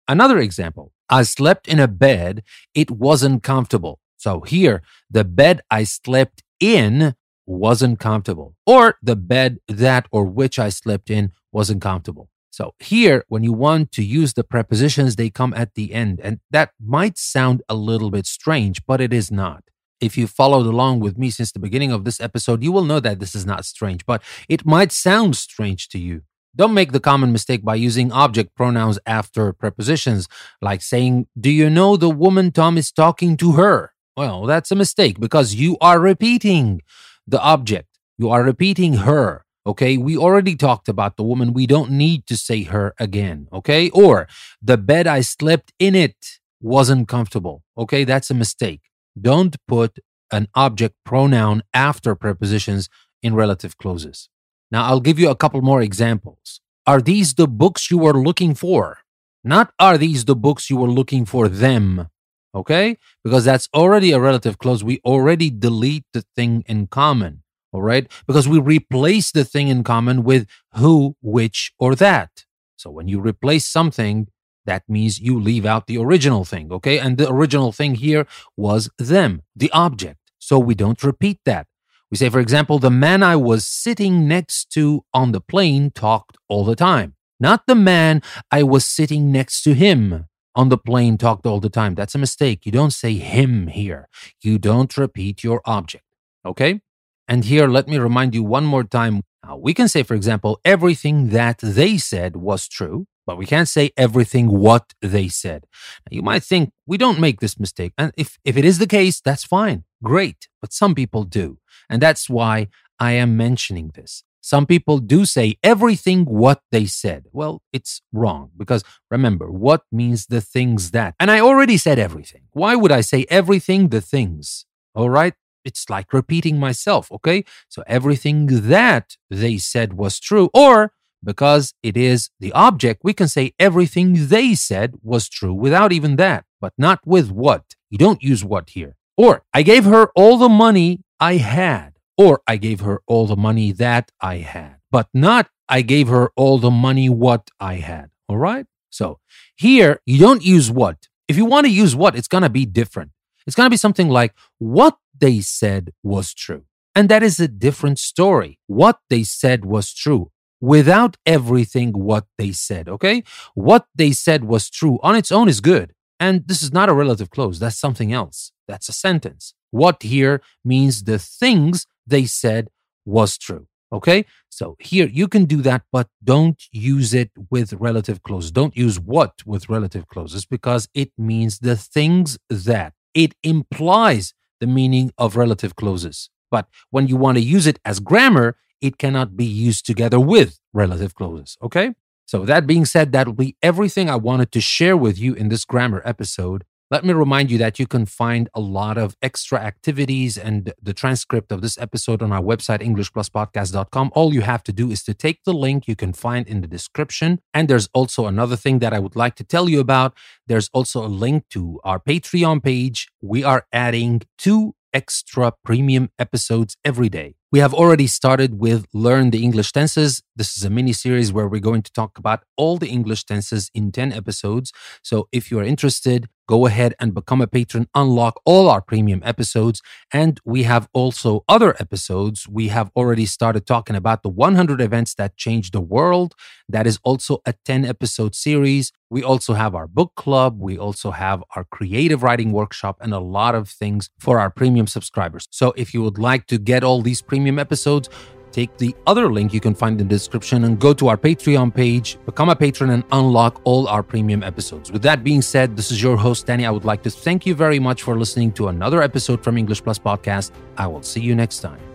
Another 0.09 0.39
example 0.39 0.91
I 1.09 1.23
slept 1.23 1.69
in 1.69 1.79
a 1.79 1.87
bed, 1.87 2.43
it 2.75 2.91
wasn't 2.91 3.43
comfortable. 3.43 3.99
So 4.17 4.41
here, 4.41 4.81
the 5.09 5.23
bed 5.23 5.61
I 5.71 5.85
slept 5.85 6.43
in 6.59 7.15
wasn't 7.45 7.99
comfortable, 7.99 8.55
or 8.65 8.97
the 9.01 9.15
bed 9.15 9.59
that 9.67 10.07
or 10.11 10.25
which 10.25 10.59
I 10.59 10.67
slept 10.67 11.09
in 11.09 11.31
wasn't 11.53 11.81
comfortable. 11.81 12.29
So 12.49 12.73
here, 12.79 13.23
when 13.29 13.43
you 13.43 13.53
want 13.53 13.91
to 13.93 14.03
use 14.03 14.33
the 14.33 14.43
prepositions, 14.43 15.15
they 15.15 15.29
come 15.29 15.53
at 15.53 15.75
the 15.75 15.93
end. 15.93 16.19
And 16.21 16.39
that 16.51 16.71
might 16.79 17.17
sound 17.17 17.63
a 17.67 17.75
little 17.75 18.11
bit 18.11 18.27
strange, 18.27 18.85
but 18.85 19.01
it 19.01 19.13
is 19.13 19.31
not. 19.31 19.63
If 20.03 20.17
you 20.17 20.27
followed 20.27 20.65
along 20.65 20.99
with 20.99 21.17
me 21.17 21.29
since 21.29 21.53
the 21.53 21.59
beginning 21.59 21.93
of 21.93 22.03
this 22.03 22.19
episode, 22.19 22.61
you 22.61 22.73
will 22.73 22.83
know 22.83 22.99
that 22.99 23.19
this 23.21 23.33
is 23.33 23.45
not 23.45 23.63
strange, 23.63 24.05
but 24.05 24.21
it 24.49 24.65
might 24.65 24.91
sound 24.91 25.37
strange 25.37 25.87
to 25.89 25.97
you. 25.97 26.23
Don't 26.55 26.73
make 26.73 26.91
the 26.91 26.99
common 26.99 27.31
mistake 27.31 27.63
by 27.63 27.75
using 27.75 28.11
object 28.11 28.53
pronouns 28.53 28.99
after 29.05 29.53
prepositions, 29.53 30.27
like 30.61 30.81
saying, 30.81 31.27
Do 31.39 31.49
you 31.49 31.69
know 31.69 31.95
the 31.95 32.09
woman 32.09 32.51
Tom 32.51 32.77
is 32.77 32.91
talking 32.91 33.37
to 33.37 33.53
her? 33.53 33.93
Well, 34.17 34.45
that's 34.45 34.71
a 34.71 34.75
mistake 34.75 35.19
because 35.19 35.55
you 35.55 35.77
are 35.79 35.99
repeating 35.99 36.81
the 37.25 37.41
object. 37.41 37.87
You 38.17 38.29
are 38.29 38.43
repeating 38.43 38.93
her. 39.09 39.45
Okay, 39.65 39.95
we 39.95 40.17
already 40.17 40.57
talked 40.57 40.89
about 40.89 41.15
the 41.15 41.23
woman. 41.23 41.53
We 41.53 41.65
don't 41.65 41.91
need 41.91 42.27
to 42.27 42.35
say 42.35 42.63
her 42.63 42.93
again. 42.99 43.47
Okay, 43.53 43.89
or 43.91 44.27
the 44.61 44.77
bed 44.77 45.07
I 45.07 45.21
slept 45.21 45.71
in 45.79 45.95
it 45.95 46.17
wasn't 46.61 47.07
comfortable. 47.07 47.63
Okay, 47.77 48.03
that's 48.03 48.29
a 48.29 48.33
mistake. 48.33 48.81
Don't 49.19 49.55
put 49.67 49.99
an 50.31 50.47
object 50.55 50.95
pronoun 51.05 51.63
after 51.73 52.15
prepositions 52.15 52.89
in 53.21 53.35
relative 53.35 53.77
clauses. 53.77 54.29
Now, 54.71 54.85
I'll 54.85 54.99
give 54.99 55.19
you 55.19 55.29
a 55.29 55.35
couple 55.35 55.61
more 55.61 55.81
examples. 55.81 56.61
Are 56.87 57.01
these 57.01 57.35
the 57.35 57.47
books 57.47 57.91
you 57.91 57.97
were 57.97 58.13
looking 58.13 58.55
for? 58.55 58.99
Not 59.43 59.73
are 59.79 59.97
these 59.97 60.25
the 60.25 60.35
books 60.35 60.69
you 60.69 60.77
were 60.77 60.89
looking 60.89 61.25
for 61.25 61.47
them. 61.47 62.09
Okay, 62.55 62.97
because 63.23 63.45
that's 63.45 63.67
already 63.73 64.11
a 64.11 64.19
relative 64.19 64.59
clause. 64.59 64.83
We 64.83 64.99
already 65.03 65.49
delete 65.49 66.05
the 66.13 66.23
thing 66.35 66.63
in 66.67 66.85
common 66.85 67.43
all 67.73 67.81
right? 67.81 68.09
Because 68.27 68.47
we 68.47 68.59
replace 68.59 69.31
the 69.31 69.43
thing 69.43 69.67
in 69.67 69.83
common 69.83 70.23
with 70.23 70.47
who, 70.75 71.17
which, 71.21 71.73
or 71.79 71.95
that. 71.95 72.45
So 72.77 72.91
when 72.91 73.07
you 73.07 73.19
replace 73.19 73.65
something, 73.65 74.27
that 74.65 74.83
means 74.87 75.19
you 75.19 75.39
leave 75.39 75.65
out 75.65 75.87
the 75.87 75.97
original 75.97 76.45
thing, 76.45 76.71
okay? 76.71 76.99
And 76.99 77.17
the 77.17 77.29
original 77.29 77.71
thing 77.71 77.95
here 77.95 78.25
was 78.55 78.89
them, 78.97 79.41
the 79.55 79.71
object. 79.71 80.19
So 80.39 80.59
we 80.59 80.75
don't 80.75 81.03
repeat 81.03 81.39
that. 81.45 81.67
We 82.11 82.17
say, 82.17 82.29
for 82.29 82.39
example, 82.39 82.79
the 82.79 82.91
man 82.91 83.23
I 83.23 83.35
was 83.35 83.65
sitting 83.65 84.27
next 84.27 84.69
to 84.71 85.03
on 85.13 85.31
the 85.31 85.41
plane 85.41 85.91
talked 85.91 86.37
all 86.47 86.63
the 86.63 86.75
time. 86.75 87.15
Not 87.39 87.65
the 87.65 87.75
man 87.75 88.21
I 88.51 88.63
was 88.63 88.85
sitting 88.85 89.31
next 89.31 89.63
to 89.63 89.73
him 89.73 90.27
on 90.55 90.69
the 90.69 90.77
plane 90.77 91.17
talked 91.17 91.45
all 91.45 91.59
the 91.59 91.69
time. 91.69 91.95
That's 91.95 92.15
a 92.15 92.19
mistake. 92.19 92.65
You 92.65 92.71
don't 92.71 92.93
say 92.93 93.15
him 93.15 93.67
here. 93.67 94.07
You 94.41 94.59
don't 94.59 94.95
repeat 94.97 95.43
your 95.43 95.61
object. 95.65 96.05
Okay? 96.45 96.81
And 97.27 97.45
here, 97.45 97.67
let 97.67 97.87
me 97.87 97.97
remind 97.97 98.35
you 98.35 98.43
one 98.43 98.65
more 98.65 98.83
time. 98.83 99.23
Now, 99.45 99.57
we 99.57 99.73
can 99.73 99.87
say, 99.87 100.03
for 100.03 100.13
example, 100.13 100.59
everything 100.63 101.29
that 101.29 101.57
they 101.59 101.97
said 101.97 102.35
was 102.35 102.67
true, 102.67 103.07
but 103.25 103.37
we 103.37 103.45
can't 103.45 103.67
say 103.67 103.91
everything 103.97 104.47
what 104.47 104.93
they 105.01 105.27
said. 105.27 105.65
Now, 106.05 106.15
you 106.15 106.21
might 106.21 106.43
think 106.43 106.71
we 106.85 106.97
don't 106.97 107.19
make 107.19 107.39
this 107.41 107.59
mistake. 107.59 107.93
And 107.97 108.13
if, 108.17 108.37
if 108.45 108.55
it 108.57 108.65
is 108.65 108.79
the 108.79 108.87
case, 108.87 109.21
that's 109.21 109.43
fine. 109.43 109.83
Great. 110.01 110.47
But 110.61 110.71
some 110.71 110.95
people 110.95 111.23
do. 111.23 111.57
And 111.89 112.01
that's 112.01 112.29
why 112.29 112.67
I 112.99 113.13
am 113.13 113.35
mentioning 113.35 113.91
this. 113.93 114.23
Some 114.39 114.65
people 114.65 114.97
do 114.97 115.25
say 115.25 115.57
everything 115.63 116.25
what 116.25 116.61
they 116.71 116.85
said. 116.85 117.25
Well, 117.31 117.61
it's 117.71 118.01
wrong 118.11 118.51
because 118.57 118.83
remember, 119.09 119.49
what 119.49 119.83
means 119.89 120.25
the 120.25 120.41
things 120.41 120.91
that? 120.91 121.15
And 121.17 121.31
I 121.31 121.39
already 121.39 121.77
said 121.77 121.97
everything. 121.97 122.43
Why 122.51 122.75
would 122.75 122.91
I 122.91 123.01
say 123.01 123.25
everything 123.29 123.87
the 123.89 124.01
things? 124.01 124.65
All 124.95 125.09
right 125.09 125.33
it's 125.65 125.89
like 125.89 126.13
repeating 126.13 126.59
myself, 126.59 127.11
okay? 127.11 127.45
So 127.69 127.83
everything 127.87 128.47
that 128.67 129.17
they 129.29 129.57
said 129.57 129.93
was 129.93 130.19
true, 130.19 130.49
or 130.53 130.93
because 131.23 131.73
it 131.81 131.95
is 131.95 132.29
the 132.39 132.51
object, 132.53 133.01
we 133.03 133.13
can 133.13 133.27
say 133.27 133.53
everything 133.59 134.27
they 134.27 134.55
said 134.55 134.95
was 135.01 135.29
true 135.29 135.53
without 135.53 135.91
even 135.91 136.17
that, 136.17 136.45
but 136.59 136.73
not 136.77 136.99
with 137.05 137.31
what. 137.31 137.75
You 137.89 137.97
don't 137.97 138.21
use 138.21 138.43
what 138.43 138.71
here. 138.71 138.95
Or 139.15 139.43
I 139.53 139.61
gave 139.61 139.85
her 139.85 140.11
all 140.15 140.37
the 140.37 140.49
money 140.49 141.01
I 141.19 141.35
had, 141.35 141.93
or 142.17 142.41
I 142.47 142.57
gave 142.57 142.81
her 142.81 143.01
all 143.07 143.27
the 143.27 143.35
money 143.35 143.71
that 143.71 144.11
I 144.19 144.37
had, 144.37 144.77
but 144.91 145.07
not 145.13 145.49
I 145.69 145.81
gave 145.81 146.07
her 146.07 146.31
all 146.35 146.57
the 146.57 146.71
money 146.71 147.09
what 147.09 147.49
I 147.59 147.75
had. 147.75 148.09
All 148.27 148.37
right? 148.37 148.65
So 148.89 149.19
here, 149.55 150.01
you 150.05 150.19
don't 150.19 150.43
use 150.43 150.69
what. 150.69 151.07
If 151.27 151.37
you 151.37 151.45
want 151.45 151.65
to 151.65 151.71
use 151.71 151.95
what, 151.95 152.15
it's 152.15 152.27
going 152.27 152.43
to 152.43 152.49
be 152.49 152.65
different. 152.65 153.11
It's 153.47 153.55
going 153.55 153.65
to 153.65 153.71
be 153.71 153.77
something 153.77 154.09
like, 154.09 154.33
what 154.59 154.97
they 155.17 155.41
said 155.41 155.91
was 156.03 156.33
true. 156.33 156.65
And 156.95 157.09
that 157.09 157.23
is 157.23 157.39
a 157.39 157.47
different 157.47 157.99
story. 157.99 158.59
What 158.67 158.99
they 159.09 159.23
said 159.23 159.65
was 159.65 159.93
true 159.93 160.31
without 160.61 161.17
everything 161.25 161.91
what 161.91 162.25
they 162.37 162.51
said, 162.53 162.87
okay? 162.87 163.21
What 163.53 163.85
they 163.93 164.13
said 164.13 164.45
was 164.45 164.69
true 164.69 164.97
on 165.03 165.15
its 165.15 165.31
own 165.31 165.49
is 165.49 165.59
good. 165.59 165.93
And 166.21 166.47
this 166.47 166.61
is 166.61 166.71
not 166.71 166.87
a 166.87 166.93
relative 166.93 167.29
clause, 167.29 167.59
that's 167.59 167.77
something 167.77 168.13
else. 168.13 168.53
That's 168.67 168.87
a 168.87 168.93
sentence. 168.93 169.53
What 169.71 170.03
here 170.03 170.41
means 170.63 171.03
the 171.03 171.19
things 171.19 171.85
they 172.07 172.25
said 172.25 172.69
was 173.05 173.37
true. 173.37 173.67
Okay. 173.91 174.25
So 174.49 174.75
here 174.79 175.07
you 175.07 175.27
can 175.27 175.45
do 175.45 175.61
that, 175.63 175.83
but 175.91 176.07
don't 176.23 176.61
use 176.71 177.13
it 177.13 177.31
with 177.49 177.73
relative 177.73 178.23
clauses. 178.23 178.51
Don't 178.51 178.75
use 178.77 178.99
what 178.99 179.33
with 179.45 179.69
relative 179.69 180.07
clauses 180.07 180.45
because 180.45 180.87
it 180.93 181.11
means 181.17 181.59
the 181.59 181.75
things 181.75 182.37
that 182.49 182.93
it 183.13 183.35
implies 183.43 184.33
the 184.59 184.67
meaning 184.67 185.11
of 185.17 185.35
relative 185.35 185.75
clauses. 185.75 186.29
But 186.51 186.67
when 186.91 187.07
you 187.07 187.15
want 187.15 187.37
to 187.37 187.43
use 187.43 187.67
it 187.67 187.79
as 187.83 187.99
grammar, 187.99 188.57
it 188.81 188.97
cannot 188.97 189.35
be 189.35 189.45
used 189.45 189.85
together 189.85 190.19
with 190.19 190.59
relative 190.73 191.15
clauses. 191.15 191.57
Okay? 191.61 191.93
So, 192.25 192.45
that 192.45 192.65
being 192.67 192.85
said, 192.85 193.11
that 193.11 193.27
will 193.27 193.33
be 193.33 193.57
everything 193.61 194.09
I 194.09 194.15
wanted 194.15 194.51
to 194.53 194.61
share 194.61 194.95
with 194.95 195.19
you 195.19 195.33
in 195.33 195.49
this 195.49 195.65
grammar 195.65 196.01
episode. 196.05 196.63
Let 196.93 197.03
me 197.03 197.13
remind 197.13 197.49
you 197.49 197.57
that 197.57 197.79
you 197.79 197.87
can 197.87 198.05
find 198.05 198.49
a 198.53 198.59
lot 198.59 198.99
of 198.99 199.17
extra 199.19 199.59
activities 199.59 200.37
and 200.37 200.71
the 200.79 200.93
transcript 200.93 201.51
of 201.51 201.63
this 201.63 201.75
episode 201.79 202.21
on 202.21 202.31
our 202.31 202.39
website, 202.39 202.83
EnglishPlusPodcast.com. 202.83 204.11
All 204.13 204.31
you 204.31 204.41
have 204.41 204.61
to 204.65 204.71
do 204.71 204.91
is 204.91 205.01
to 205.05 205.15
take 205.15 205.43
the 205.43 205.55
link 205.55 205.87
you 205.87 205.95
can 205.95 206.13
find 206.13 206.47
in 206.47 206.61
the 206.61 206.67
description. 206.67 207.39
And 207.51 207.67
there's 207.67 207.89
also 207.95 208.27
another 208.27 208.55
thing 208.55 208.77
that 208.77 208.93
I 208.93 208.99
would 208.99 209.15
like 209.15 209.33
to 209.37 209.43
tell 209.43 209.67
you 209.69 209.79
about. 209.79 210.13
There's 210.45 210.69
also 210.71 211.03
a 211.03 211.09
link 211.09 211.45
to 211.53 211.79
our 211.83 211.99
Patreon 211.99 212.61
page. 212.61 213.07
We 213.23 213.43
are 213.43 213.65
adding 213.73 214.21
two 214.37 214.75
extra 214.93 215.51
premium 215.65 216.11
episodes 216.19 216.77
every 216.85 217.09
day. 217.09 217.33
We 217.51 217.59
have 217.59 217.73
already 217.73 218.07
started 218.07 218.59
with 218.59 218.87
Learn 218.93 219.31
the 219.31 219.43
English 219.43 219.71
Tenses. 219.71 220.23
This 220.35 220.57
is 220.57 220.63
a 220.63 220.69
mini 220.69 220.93
series 220.93 221.33
where 221.33 221.47
we're 221.47 221.59
going 221.59 221.83
to 221.83 221.91
talk 221.91 222.17
about 222.17 222.43
all 222.57 222.77
the 222.77 222.89
English 222.89 223.25
tenses 223.25 223.69
in 223.73 223.91
10 223.91 224.11
episodes. 224.11 224.71
So 225.03 225.27
if 225.31 225.51
you 225.51 225.59
are 225.59 225.63
interested, 225.63 226.29
go 226.47 226.65
ahead 226.65 226.93
and 226.99 227.13
become 227.13 227.41
a 227.41 227.47
patron, 227.47 227.87
unlock 227.95 228.39
all 228.45 228.69
our 228.69 228.81
premium 228.81 229.21
episodes. 229.23 229.81
And 230.11 230.39
we 230.45 230.63
have 230.63 230.87
also 230.93 231.43
other 231.47 231.75
episodes. 231.79 232.47
We 232.47 232.67
have 232.69 232.91
already 232.95 233.25
started 233.25 233.65
talking 233.65 233.95
about 233.95 234.23
the 234.23 234.29
100 234.29 234.81
events 234.81 235.15
that 235.15 235.37
changed 235.37 235.73
the 235.73 235.81
world. 235.81 236.35
That 236.67 236.87
is 236.87 236.99
also 237.03 237.39
a 237.45 237.53
10 237.65 237.85
episode 237.85 238.35
series. 238.35 238.91
We 239.09 239.23
also 239.23 239.53
have 239.53 239.75
our 239.75 239.87
book 239.87 240.13
club. 240.15 240.59
We 240.59 240.77
also 240.77 241.11
have 241.11 241.43
our 241.55 241.65
creative 241.65 242.23
writing 242.23 242.51
workshop 242.51 242.97
and 242.99 243.13
a 243.13 243.19
lot 243.19 243.55
of 243.55 243.69
things 243.69 244.09
for 244.19 244.39
our 244.39 244.49
premium 244.49 244.87
subscribers. 244.87 245.47
So 245.51 245.73
if 245.77 245.93
you 245.93 246.01
would 246.01 246.17
like 246.17 246.47
to 246.47 246.57
get 246.57 246.83
all 246.83 247.01
these 247.01 247.21
premium 247.21 247.59
episodes, 247.59 248.09
take 248.53 248.77
the 248.77 248.95
other 249.07 249.31
link 249.31 249.53
you 249.53 249.59
can 249.59 249.75
find 249.75 249.99
in 249.99 250.07
the 250.07 250.15
description 250.15 250.63
and 250.63 250.79
go 250.79 250.93
to 250.93 251.07
our 251.07 251.17
Patreon 251.17 251.73
page, 251.73 252.17
become 252.25 252.49
a 252.49 252.55
patron, 252.55 252.91
and 252.91 253.03
unlock 253.11 253.61
all 253.65 253.87
our 253.87 254.03
premium 254.03 254.43
episodes. 254.43 254.91
With 254.91 255.01
that 255.01 255.23
being 255.23 255.41
said, 255.41 255.75
this 255.75 255.91
is 255.91 256.01
your 256.01 256.15
host, 256.15 256.45
Danny. 256.45 256.65
I 256.65 256.71
would 256.71 256.85
like 256.85 257.03
to 257.03 257.09
thank 257.09 257.45
you 257.45 257.55
very 257.55 257.79
much 257.79 258.03
for 258.03 258.17
listening 258.17 258.51
to 258.53 258.67
another 258.67 259.01
episode 259.01 259.43
from 259.43 259.57
English 259.57 259.83
Plus 259.83 259.99
Podcast. 259.99 260.51
I 260.77 260.87
will 260.87 261.03
see 261.03 261.21
you 261.21 261.35
next 261.35 261.59
time. 261.59 261.92